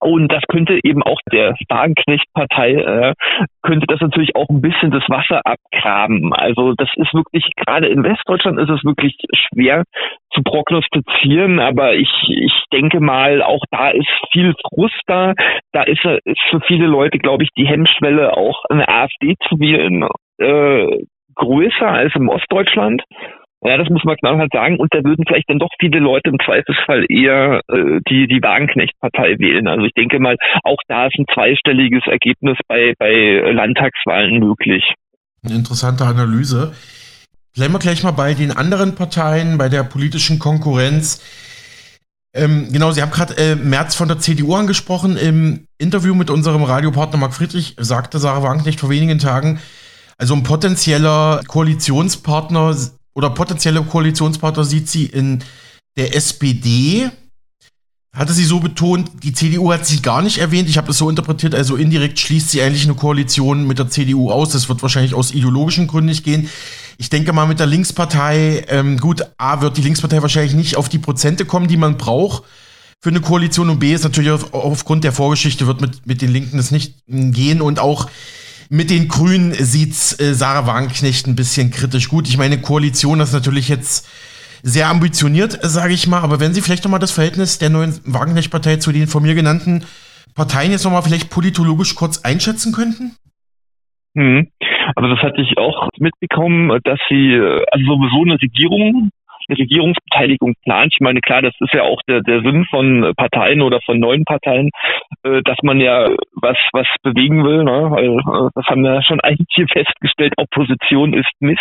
[0.00, 3.14] Und das könnte eben auch der Wagenknecht-Partei, äh,
[3.62, 6.32] könnte das natürlich auch ein bisschen das Wasser abgraben.
[6.32, 9.84] Also das ist wirklich, gerade in Westdeutschland ist es wirklich schwer
[10.32, 15.34] zu prognostizieren, aber ich, ich denke mal, auch da ist viel Frust da.
[15.72, 20.06] Da ist, ist für viele Leute, glaube ich, die Hemmschwelle auch eine AfD zu wählen
[20.38, 23.02] äh, größer als im Ostdeutschland.
[23.64, 24.78] Ja, das muss man knallhart sagen.
[24.78, 29.38] Und da würden vielleicht dann doch viele Leute im Zweifelsfall eher äh, die, die Wagenknecht-Partei
[29.38, 29.66] wählen.
[29.66, 34.84] Also ich denke mal, auch da ist ein zweistelliges Ergebnis bei, bei Landtagswahlen möglich.
[35.44, 36.72] Eine interessante Analyse.
[37.54, 41.20] Bleiben wir gleich mal bei den anderen Parteien, bei der politischen Konkurrenz.
[42.34, 45.16] Ähm, genau, Sie haben gerade äh, Merz von der CDU angesprochen.
[45.16, 49.58] Im Interview mit unserem Radiopartner Marc Friedrich sagte Sarah Wagenknecht vor wenigen Tagen,
[50.18, 52.74] also ein potenzieller Koalitionspartner
[53.18, 55.42] oder potenzielle Koalitionspartner sieht sie in
[55.96, 57.10] der SPD.
[58.14, 60.68] Hatte sie so betont, die CDU hat sie gar nicht erwähnt.
[60.68, 64.30] Ich habe das so interpretiert, also indirekt schließt sie eigentlich eine Koalition mit der CDU
[64.30, 64.50] aus.
[64.50, 66.48] Das wird wahrscheinlich aus ideologischen Gründen nicht gehen.
[66.96, 70.88] Ich denke mal mit der Linkspartei, ähm, gut, A wird die Linkspartei wahrscheinlich nicht auf
[70.88, 72.44] die Prozente kommen, die man braucht
[73.00, 76.30] für eine Koalition und B ist natürlich auf, aufgrund der Vorgeschichte wird mit, mit den
[76.30, 78.10] Linken es nicht gehen und auch
[78.68, 82.08] mit den Grünen sieht äh, Sarah Wagenknecht ein bisschen kritisch.
[82.08, 84.08] Gut, ich meine, Koalition ist natürlich jetzt
[84.62, 88.76] sehr ambitioniert, sage ich mal, aber wenn Sie vielleicht nochmal das Verhältnis der neuen Wagenknecht-Partei
[88.76, 89.84] zu den von mir genannten
[90.34, 93.16] Parteien jetzt nochmal vielleicht politologisch kurz einschätzen könnten?
[94.14, 94.48] Mhm.
[94.96, 99.10] Also das hatte ich auch mitbekommen, dass sie äh, also sowieso eine Regierung
[99.48, 100.92] eine Regierungsbeteiligung plant.
[100.92, 104.24] Ich meine, klar, das ist ja auch der, der Sinn von Parteien oder von neuen
[104.24, 104.70] Parteien,
[105.24, 107.64] äh, dass man ja was, was bewegen will.
[107.64, 107.96] Ne?
[107.98, 111.60] Äh, das haben wir schon eigentlich hier festgestellt, Opposition ist Mist.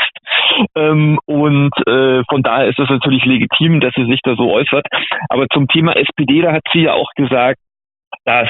[0.75, 4.85] Ähm, und äh, von daher ist es natürlich legitim, dass sie sich da so äußert.
[5.29, 7.59] Aber zum Thema SPD, da hat sie ja auch gesagt,
[8.27, 8.49] dass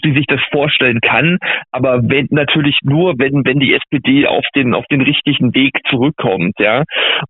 [0.00, 1.38] sie sich das vorstellen kann,
[1.72, 6.54] aber wenn natürlich nur, wenn wenn die SPD auf den auf den richtigen Weg zurückkommt,
[6.60, 6.84] ja.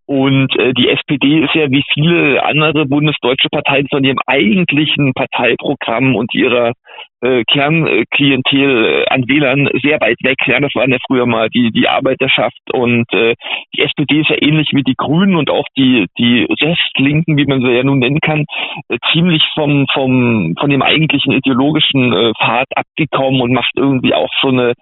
[0.05, 6.15] Und äh, die SPD ist ja wie viele andere bundesdeutsche Parteien von ihrem eigentlichen Parteiprogramm
[6.15, 6.73] und ihrer
[7.21, 10.39] äh, Kernklientel äh, an Wählern sehr weit weg.
[10.47, 13.35] Ja, das waren ja früher mal die, die Arbeiterschaft und äh,
[13.75, 17.61] die SPD ist ja ähnlich wie die Grünen und auch die, die Restlinken, wie man
[17.61, 18.45] sie ja nun nennen kann,
[18.89, 24.31] äh, ziemlich vom, vom, von dem eigentlichen ideologischen äh, Pfad abgekommen und macht irgendwie auch
[24.41, 24.75] so eine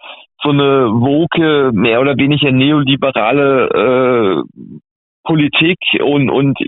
[0.42, 4.62] so eine woke, mehr oder weniger neoliberale äh,
[5.24, 6.58] Politik und, und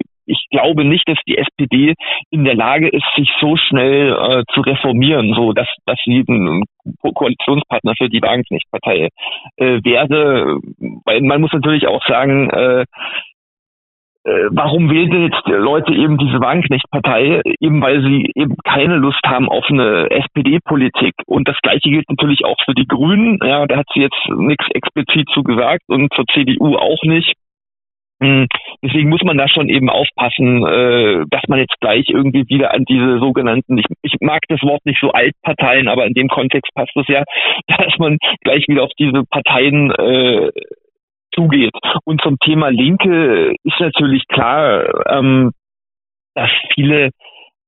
[0.50, 1.94] glaube nicht, dass die SPD
[2.30, 6.64] in der Lage ist, sich so schnell äh, zu reformieren, so dass, dass sie ein
[7.02, 9.08] Koalitionspartner für die Wagenknecht-Partei
[9.56, 10.58] äh, werde.
[11.04, 12.82] Weil man muss natürlich auch sagen, äh,
[14.24, 17.42] äh warum wählen jetzt Leute eben diese Wagenknecht-Partei?
[17.60, 21.14] Eben weil sie eben keine Lust haben auf eine SPD-Politik.
[21.26, 23.38] Und das Gleiche gilt natürlich auch für die Grünen.
[23.42, 27.34] Ja, da hat sie jetzt nichts explizit zu gesagt und zur CDU auch nicht.
[28.20, 28.48] Hm,
[28.82, 32.84] deswegen muss man da schon eben aufpassen, äh, dass man jetzt gleich irgendwie wieder an
[32.84, 36.96] diese sogenannten, ich, ich mag das Wort nicht so Altparteien, aber in dem Kontext passt
[36.96, 37.22] es ja,
[37.68, 40.50] dass man gleich wieder auf diese Parteien äh,
[41.32, 41.70] zugeht.
[42.04, 45.52] Und zum Thema Linke ist natürlich klar, ähm,
[46.34, 47.10] dass viele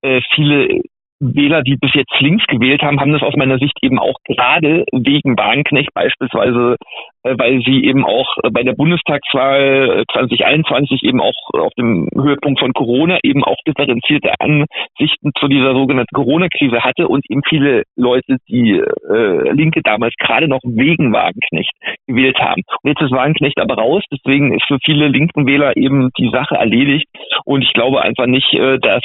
[0.02, 0.82] äh, viele
[1.20, 4.84] Wähler, die bis jetzt links gewählt haben, haben das aus meiner Sicht eben auch gerade
[4.92, 6.76] wegen Wagenknecht beispielsweise,
[7.22, 12.72] äh, weil sie eben auch bei der Bundestagswahl 2021 eben auch auf dem Höhepunkt von
[12.72, 18.72] Corona eben auch differenzierte Ansichten zu dieser sogenannten Corona-Krise hatte und eben viele Leute, die
[18.72, 21.72] äh, Linke damals gerade noch wegen Wagenknecht
[22.06, 22.62] gewählt haben.
[22.82, 26.54] Und jetzt ist Wagenknecht aber raus, deswegen ist für viele linken Wähler eben die Sache
[26.54, 27.06] erledigt
[27.44, 29.02] und ich glaube einfach nicht, äh, dass,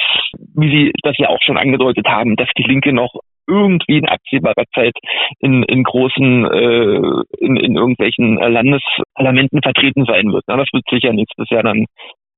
[0.54, 3.12] wie Sie das ja auch schon angedeutet befürchtet haben, dass die Linke noch
[3.48, 4.94] irgendwie in absehbarer Zeit
[5.38, 10.42] in, in großen, äh, in, in irgendwelchen Landesparlamenten vertreten sein wird.
[10.48, 11.84] Na, das wird sicher nächstes Jahr dann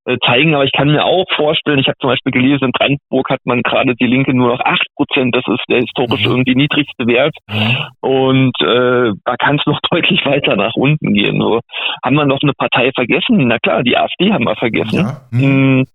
[0.04, 3.30] äh, zeigen, aber ich kann mir auch vorstellen, ich habe zum Beispiel gelesen, in Brandenburg
[3.30, 6.30] hat man gerade die Linke nur noch acht Prozent, das ist der historisch mhm.
[6.30, 7.76] irgendwie niedrigste Wert mhm.
[8.00, 11.40] und äh, da kann es noch deutlich weiter nach unten gehen.
[11.40, 11.60] So
[12.04, 13.48] haben wir noch eine Partei vergessen?
[13.48, 14.98] Na klar, die AfD haben wir vergessen.
[14.98, 15.20] Ja.
[15.30, 15.86] Mhm.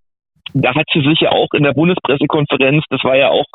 [0.53, 3.45] Da hat sie sich ja auch in der Bundespressekonferenz, das war ja auch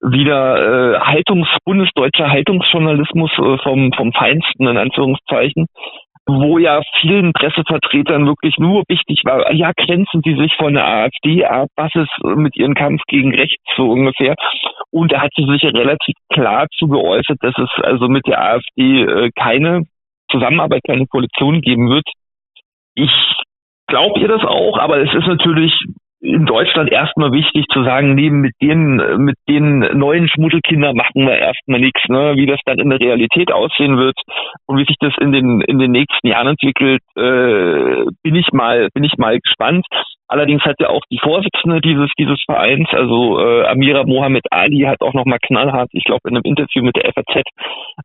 [0.00, 5.66] wieder äh, Haltungs, bundesdeutscher Haltungsjournalismus äh, vom, vom Feinsten, in Anführungszeichen,
[6.26, 11.44] wo ja vielen Pressevertretern wirklich nur wichtig war, ja, grenzen sie sich von der AfD
[11.44, 14.34] ab, was ist mit ihrem Kampf gegen rechts so ungefähr.
[14.90, 18.42] Und da hat sie sich ja relativ klar zu geäußert, dass es also mit der
[18.42, 19.84] AfD äh, keine
[20.30, 22.06] Zusammenarbeit, keine Koalition geben wird.
[22.94, 23.10] Ich
[23.86, 25.72] glaube ihr das auch, aber es ist natürlich
[26.20, 31.38] in Deutschland erstmal wichtig zu sagen, neben mit den, mit den neuen Schmuddelkindern machen wir
[31.38, 32.34] erstmal nichts, ne?
[32.34, 34.16] Wie das dann in der Realität aussehen wird
[34.66, 38.88] und wie sich das in den, in den nächsten Jahren entwickelt, äh, bin ich mal,
[38.94, 39.86] bin ich mal gespannt.
[40.26, 45.00] Allerdings hat ja auch die Vorsitzende dieses, dieses Vereins, also äh, Amira Mohamed Ali, hat
[45.00, 47.42] auch nochmal knallhart, ich glaube in einem Interview mit der FAZ,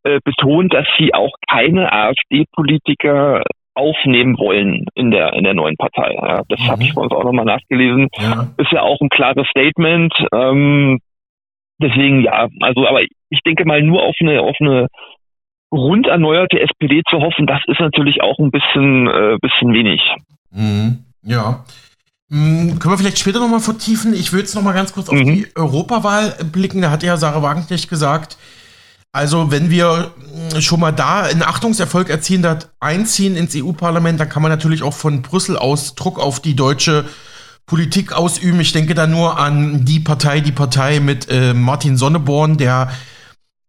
[0.03, 3.43] äh, betont, dass sie auch keine AfD-Politiker
[3.75, 6.13] aufnehmen wollen in der in der neuen Partei.
[6.13, 6.67] Ja, das mhm.
[6.67, 8.07] habe ich bei uns auch nochmal nachgelesen.
[8.19, 8.47] Ja.
[8.57, 10.13] Ist ja auch ein klares Statement.
[10.33, 10.99] Ähm,
[11.81, 14.87] deswegen ja, also aber ich denke mal nur auf eine auf eine
[15.71, 20.01] rund erneuerte SPD zu hoffen, das ist natürlich auch ein bisschen äh, bisschen wenig.
[20.51, 21.05] Mhm.
[21.23, 21.63] Ja.
[22.29, 24.13] Mhm, können wir vielleicht später nochmal vertiefen?
[24.13, 25.25] Ich würde jetzt nochmal ganz kurz auf mhm.
[25.25, 26.81] die Europawahl blicken.
[26.81, 28.37] Da hat ja Sarah Wagenknecht gesagt,
[29.15, 30.11] also, wenn wir
[30.51, 34.81] hm, schon mal da einen Achtungserfolg erzielen, das einziehen ins EU-Parlament, dann kann man natürlich
[34.81, 37.05] auch von Brüssel aus Druck auf die deutsche
[37.67, 38.59] Politik ausüben.
[38.59, 42.91] Ich denke da nur an die Partei, die Partei mit äh, Martin Sonneborn, der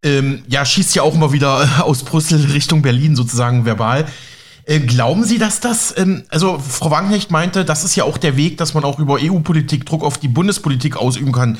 [0.02, 4.06] ähm, ja schießt ja auch immer wieder aus Brüssel Richtung Berlin sozusagen verbal.
[4.64, 8.38] Äh, glauben Sie, dass das, ähm, also Frau Wagenknecht meinte, das ist ja auch der
[8.38, 11.58] Weg, dass man auch über EU-Politik Druck auf die Bundespolitik ausüben kann.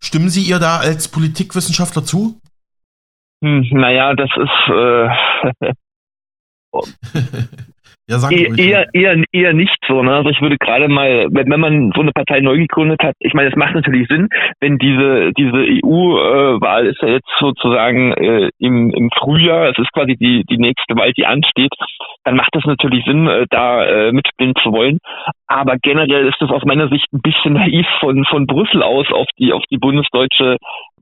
[0.00, 2.40] Stimmen Sie ihr da als Politikwissenschaftler zu?
[3.46, 5.72] Hm, naja, das ist äh,
[8.08, 10.00] ja, sag e eher, eher, eher nicht so.
[10.00, 10.14] Ne?
[10.14, 13.34] Also ich würde gerade mal, wenn, wenn man so eine Partei neu gegründet hat, ich
[13.34, 14.28] meine, es macht natürlich Sinn,
[14.60, 20.14] wenn diese diese EU-Wahl ist ja jetzt sozusagen äh, im, im Frühjahr, es ist quasi
[20.14, 21.72] die die nächste Wahl, die ansteht,
[22.22, 24.98] dann macht es natürlich Sinn, äh, da äh, mitspielen zu wollen.
[25.48, 29.26] Aber generell ist es aus meiner Sicht ein bisschen naiv von von Brüssel aus auf
[29.36, 30.58] die auf die bundesdeutsche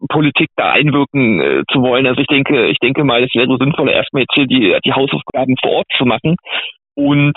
[0.09, 2.07] Politik da einwirken äh, zu wollen.
[2.07, 4.93] Also ich denke, ich denke mal, es wäre so sinnvoller, erstmal jetzt hier die, die
[4.93, 6.37] Hausaufgaben vor Ort zu machen
[6.95, 7.37] und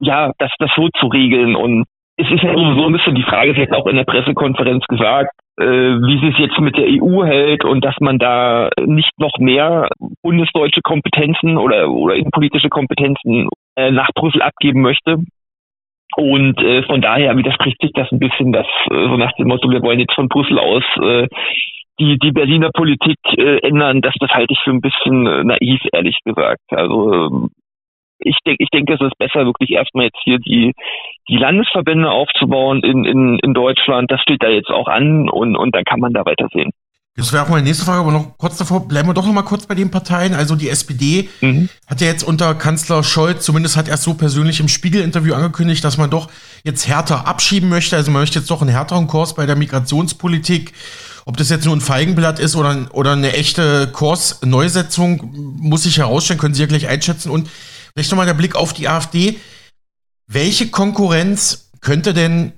[0.00, 1.56] ja, das, das so zu regeln.
[1.56, 1.84] Und
[2.16, 5.64] es ist ja so ein bisschen die Frage, vielleicht auch in der Pressekonferenz gesagt, äh,
[5.64, 9.88] wie sie es jetzt mit der EU hält und dass man da nicht noch mehr
[10.22, 15.18] bundesdeutsche Kompetenzen oder, oder innenpolitische Kompetenzen äh, nach Brüssel abgeben möchte.
[16.16, 19.68] Und äh, von daher widerspricht sich das ein bisschen, dass äh, so nach dem Motto,
[19.70, 21.26] wir wollen jetzt von Brüssel aus äh,
[21.98, 25.80] die, die Berliner Politik äh, ändern, das, das halte ich für ein bisschen äh, naiv,
[25.92, 26.62] ehrlich gesagt.
[26.70, 27.48] Also ähm,
[28.24, 30.72] ich denke, ich denke, es ist besser, wirklich erstmal jetzt hier die,
[31.28, 34.10] die Landesverbände aufzubauen in, in, in Deutschland.
[34.10, 36.70] Das steht da jetzt auch an und, und dann kann man da weitersehen.
[37.16, 39.42] Das wäre auch meine nächste Frage, aber noch kurz davor, bleiben wir doch noch mal
[39.42, 40.34] kurz bei den Parteien.
[40.34, 41.68] Also die SPD mhm.
[41.86, 45.96] hat ja jetzt unter Kanzler Scholz, zumindest hat er so persönlich im Spiegel-Interview angekündigt, dass
[45.96, 46.28] man doch
[46.64, 47.94] jetzt härter abschieben möchte.
[47.94, 50.72] Also man möchte jetzt doch einen härteren Kurs bei der Migrationspolitik.
[51.24, 56.40] Ob das jetzt nur ein Feigenblatt ist oder, oder eine echte Kursneusetzung, muss ich herausstellen,
[56.40, 57.30] können Sie ja gleich einschätzen.
[57.30, 57.48] Und
[57.94, 59.38] vielleicht nochmal der Blick auf die AfD.
[60.26, 62.52] Welche Konkurrenz könnte denn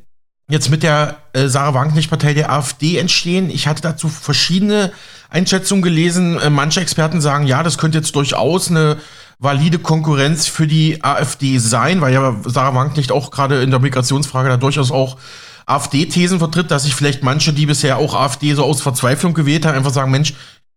[0.49, 3.51] jetzt mit der äh, Sarah Wagenknecht-Partei der AfD entstehen?
[3.51, 4.93] Ich hatte dazu verschiedene
[5.28, 6.39] Einschätzungen gelesen.
[6.39, 8.99] Äh, manche Experten sagen, ja, das könnte jetzt durchaus eine
[9.39, 14.49] valide Konkurrenz für die AfD sein, weil ja Sarah Wagenknecht auch gerade in der Migrationsfrage
[14.49, 15.18] da durchaus auch
[15.66, 19.76] AfD-Thesen vertritt, dass sich vielleicht manche, die bisher auch AfD so aus Verzweiflung gewählt haben,
[19.76, 20.32] einfach sagen, Mensch,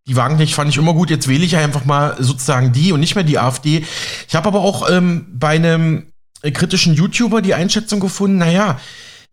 [0.10, 3.14] die Wagenknecht fand ich immer gut, jetzt wähle ich einfach mal sozusagen die und nicht
[3.14, 3.86] mehr die AfD.
[4.28, 6.08] Ich habe aber auch ähm, bei einem
[6.42, 8.80] äh, kritischen YouTuber die Einschätzung gefunden, naja,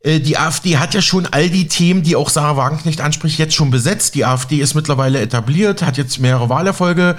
[0.01, 3.55] äh, die AfD hat ja schon all die Themen, die auch Sarah Wagenknecht anspricht, jetzt
[3.55, 4.15] schon besetzt.
[4.15, 7.17] Die AfD ist mittlerweile etabliert, hat jetzt mehrere Wahlerfolge,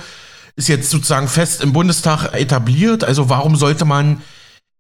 [0.55, 3.03] ist jetzt sozusagen fest im Bundestag etabliert.
[3.03, 4.21] Also warum sollte man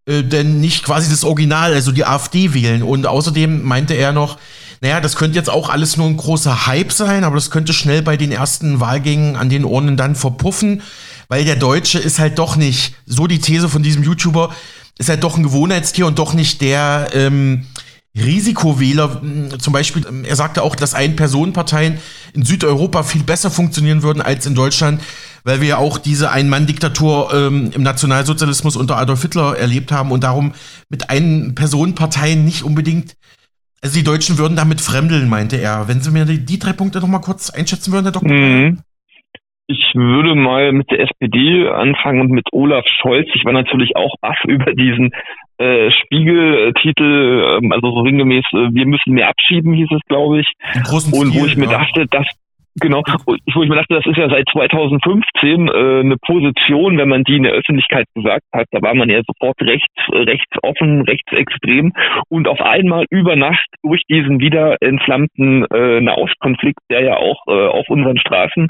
[0.07, 2.81] äh, denn nicht quasi das Original, also die AfD wählen?
[2.81, 4.37] Und außerdem meinte er noch,
[4.81, 8.01] naja, das könnte jetzt auch alles nur ein großer Hype sein, aber das könnte schnell
[8.01, 10.81] bei den ersten Wahlgängen an den Urnen dann verpuffen,
[11.27, 14.55] weil der Deutsche ist halt doch nicht, so die These von diesem YouTuber,
[14.97, 17.65] ist halt doch ein Gewohnheitstier und doch nicht der ähm,
[18.15, 19.21] Risikowähler.
[19.59, 21.99] Zum Beispiel, ähm, er sagte auch, dass Ein-Personen-Parteien
[22.33, 25.01] in Südeuropa viel besser funktionieren würden als in Deutschland,
[25.47, 30.23] weil wir ja auch diese Ein-Mann-Diktatur ähm, im Nationalsozialismus unter Adolf Hitler erlebt haben und
[30.23, 30.51] darum
[30.89, 33.15] mit Ein-Personen-Parteien nicht unbedingt
[33.83, 35.87] also die Deutschen würden damit fremdeln, meinte er.
[35.87, 38.35] Wenn Sie mir die, die drei Punkte noch mal kurz einschätzen würden, Herr Doktor.
[38.35, 38.79] Mhm.
[39.67, 43.29] Ich würde mal mit der SPD anfangen und mit Olaf Scholz.
[43.35, 45.11] Ich war natürlich auch baff über diesen
[45.59, 50.47] äh, Spiegeltitel, äh, also so sinngemäß, äh, wir müssen mehr abschieben, hieß es, glaube ich.
[50.91, 51.79] Und wo ich mir ja.
[51.79, 52.25] dachte, dass
[52.79, 57.23] Genau, wo ich mir dachte, das ist ja seit 2015 äh, eine Position, wenn man
[57.23, 61.93] die in der Öffentlichkeit gesagt hat, da war man ja sofort rechts, rechts offen, rechtsextrem.
[62.29, 67.51] Und auf einmal über Nacht durch diesen wieder entflammten äh, Nahostkonflikt, der ja auch äh,
[67.51, 68.67] auf unseren Straßen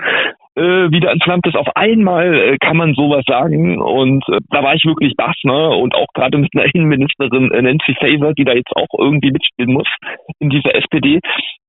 [0.57, 1.55] äh, wieder Land ist.
[1.55, 5.69] Auf einmal äh, kann man sowas sagen und äh, da war ich wirklich baff, ne?
[5.69, 9.73] Und auch gerade mit einer Innenministerin äh, Nancy Faeser, die da jetzt auch irgendwie mitspielen
[9.73, 9.87] muss
[10.39, 11.19] in dieser SPD.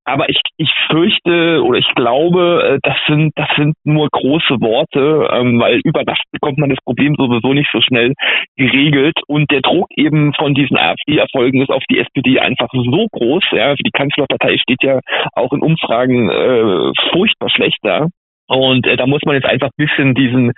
[0.09, 5.29] Aber ich, ich fürchte oder ich glaube, äh, das sind, das sind nur große Worte,
[5.31, 8.15] ähm, weil über Nacht bekommt man das Problem sowieso nicht so schnell
[8.57, 9.21] geregelt.
[9.27, 13.45] Und der Druck eben von diesen AfD-Erfolgen ist auf die SPD einfach so groß.
[13.53, 15.01] Ja, die Kanzlerpartei steht ja
[15.35, 18.07] auch in Umfragen äh, furchtbar schlecht da.
[18.49, 20.53] Und äh, da muss man jetzt einfach ein bisschen diesen,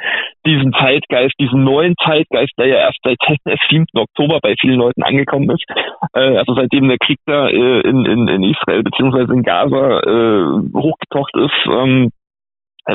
[0.47, 3.18] diesen Zeitgeist, diesen neuen Zeitgeist, der ja erst seit
[3.68, 3.86] 7.
[3.95, 5.64] Oktober bei vielen Leuten angekommen ist,
[6.14, 10.72] äh, also seitdem der Krieg da äh, in, in, in Israel beziehungsweise in Gaza äh,
[10.72, 12.11] hochgekocht ist, ähm,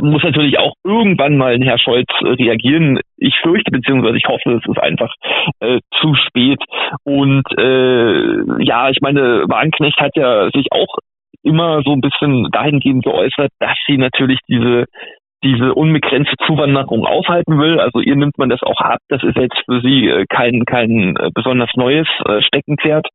[0.02, 3.00] muss natürlich auch irgendwann mal ein Herr Scholz äh, reagieren.
[3.18, 5.14] Ich fürchte, beziehungsweise ich hoffe, es ist einfach
[5.60, 6.62] äh, zu spät.
[7.04, 10.98] Und äh, ja, ich meine, Warnknecht hat ja sich auch
[11.44, 14.86] immer so ein bisschen dahingehend geäußert, dass sie natürlich diese
[15.44, 17.80] diese unbegrenzte Zuwanderung aufhalten will.
[17.80, 18.98] Also ihr nimmt man das auch ab.
[19.10, 23.08] Das ist jetzt für sie äh, kein kein äh, besonders neues äh, Steckenpferd.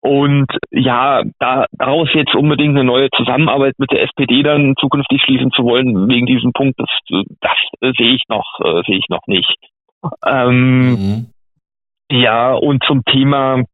[0.00, 5.50] Und ja, da, daraus jetzt unbedingt eine neue Zusammenarbeit mit der SPD dann zukünftig schließen
[5.50, 6.88] zu wollen, wegen diesem Punkt, das,
[7.40, 8.46] das sehe ich noch,
[8.86, 9.52] sehe ich noch nicht.
[10.24, 11.26] Ähm, mhm.
[12.08, 13.64] Ja, und zum Thema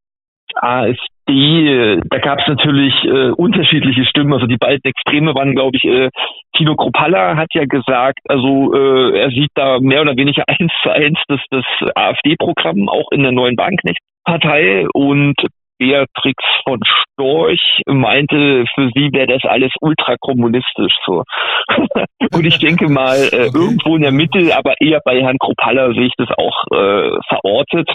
[0.55, 4.33] AfD, da gab es natürlich äh, unterschiedliche Stimmen.
[4.33, 6.11] Also die beiden Extreme waren, glaube ich, äh,
[6.57, 10.91] Tino Kropalla hat ja gesagt, also äh, er sieht da mehr oder weniger eins zu
[10.91, 11.65] eins das, das
[11.95, 15.37] AfD-Programm auch in der neuen Wagenknecht-Partei und
[15.79, 21.25] Beatrix von Storch meinte, für sie wäre das alles ultrakommunistisch so.
[22.33, 26.07] und ich denke mal, äh, irgendwo in der Mitte, aber eher bei Herrn Kropalla sehe
[26.07, 27.91] ich das auch äh, verortet.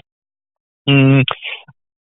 [0.87, 1.23] Hm,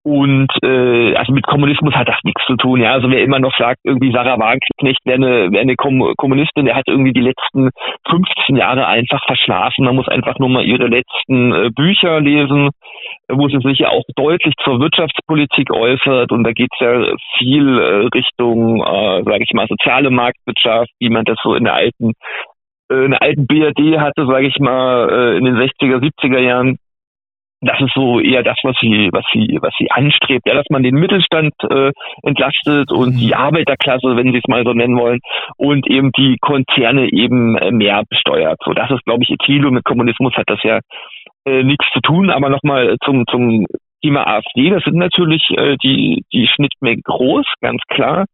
[0.05, 2.79] und äh, also mit Kommunismus hat das nichts zu tun.
[2.79, 6.65] Ja, also wer immer noch sagt, irgendwie Sarah Wagenknecht wäre eine, wäre eine Kom Kommunistin,
[6.65, 7.71] der hat irgendwie die letzten
[8.07, 9.83] 15 Jahre einfach verschlafen.
[9.83, 12.69] Man muss einfach nur mal ihre letzten äh, Bücher lesen,
[13.29, 16.31] wo sie sich ja auch deutlich zur Wirtschaftspolitik äußert.
[16.31, 21.25] Und da geht's ja viel äh, Richtung, äh, sage ich mal, soziale Marktwirtschaft, wie man
[21.25, 22.11] das so in der alten
[22.91, 26.77] äh, in der alten BRD hatte, sage ich mal, äh, in den 60er, 70er Jahren
[27.65, 30.83] das ist so eher das, was sie, was sie, was sie anstrebt, ja, dass man
[30.83, 31.91] den Mittelstand äh,
[32.23, 33.33] entlastet und die mhm.
[33.33, 35.19] Arbeiterklasse, wenn sie es mal so nennen wollen,
[35.57, 38.59] und eben die Konzerne eben äh, mehr besteuert.
[38.63, 40.79] So, das ist, glaube ich, ihr Ziel und mit Kommunismus hat das ja
[41.45, 42.29] äh, nichts zu tun.
[42.29, 43.65] Aber nochmal zum, zum
[44.03, 48.25] Thema AfD, das sind natürlich äh, die, die Schnittmengen groß, ganz klar.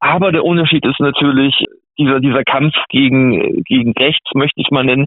[0.00, 1.54] Aber der Unterschied ist natürlich,
[1.98, 5.06] dieser, dieser Kampf gegen, gegen rechts, möchte ich mal nennen,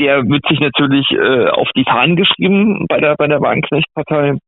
[0.00, 4.38] der wird sich natürlich äh, auf die Fahnen geschrieben bei der, bei der Wagenknecht-Partei.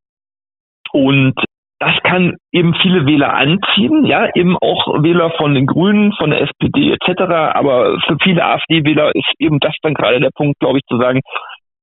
[0.92, 1.34] Und
[1.78, 6.42] das kann eben viele Wähler anziehen, ja, eben auch Wähler von den Grünen, von der
[6.42, 7.22] SPD etc.
[7.54, 11.20] Aber für viele AfD-Wähler ist eben das dann gerade der Punkt, glaube ich, zu sagen,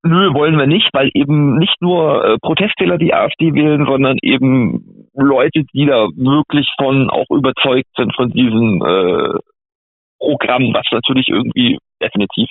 [0.03, 5.05] nö, wollen wir nicht, weil eben nicht nur äh, Protestwähler die AfD wählen, sondern eben
[5.13, 9.37] Leute, die da wirklich von auch überzeugt sind von diesem äh,
[10.19, 12.47] Programm, was natürlich irgendwie definitiv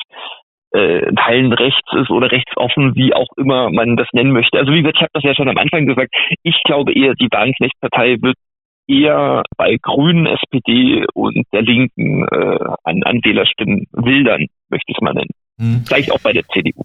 [0.73, 4.59] äh, Teilen rechts ist oder rechtsoffen, wie auch immer man das nennen möchte.
[4.59, 7.29] Also wie gesagt, ich habe das ja schon am Anfang gesagt, ich glaube eher, die
[7.31, 8.37] Wagenknecht-Partei wird
[8.87, 15.03] eher bei Grünen, SPD und der Linken äh, an, an Wählerstimmen wildern, möchte ich es
[15.03, 15.31] mal nennen.
[15.61, 15.85] Hm.
[15.87, 16.83] Vielleicht auch bei der CDU.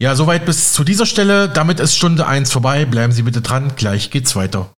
[0.00, 1.48] Ja, soweit bis zu dieser Stelle.
[1.48, 2.84] Damit ist Stunde eins vorbei.
[2.84, 3.72] Bleiben Sie bitte dran.
[3.76, 4.72] Gleich geht's weiter.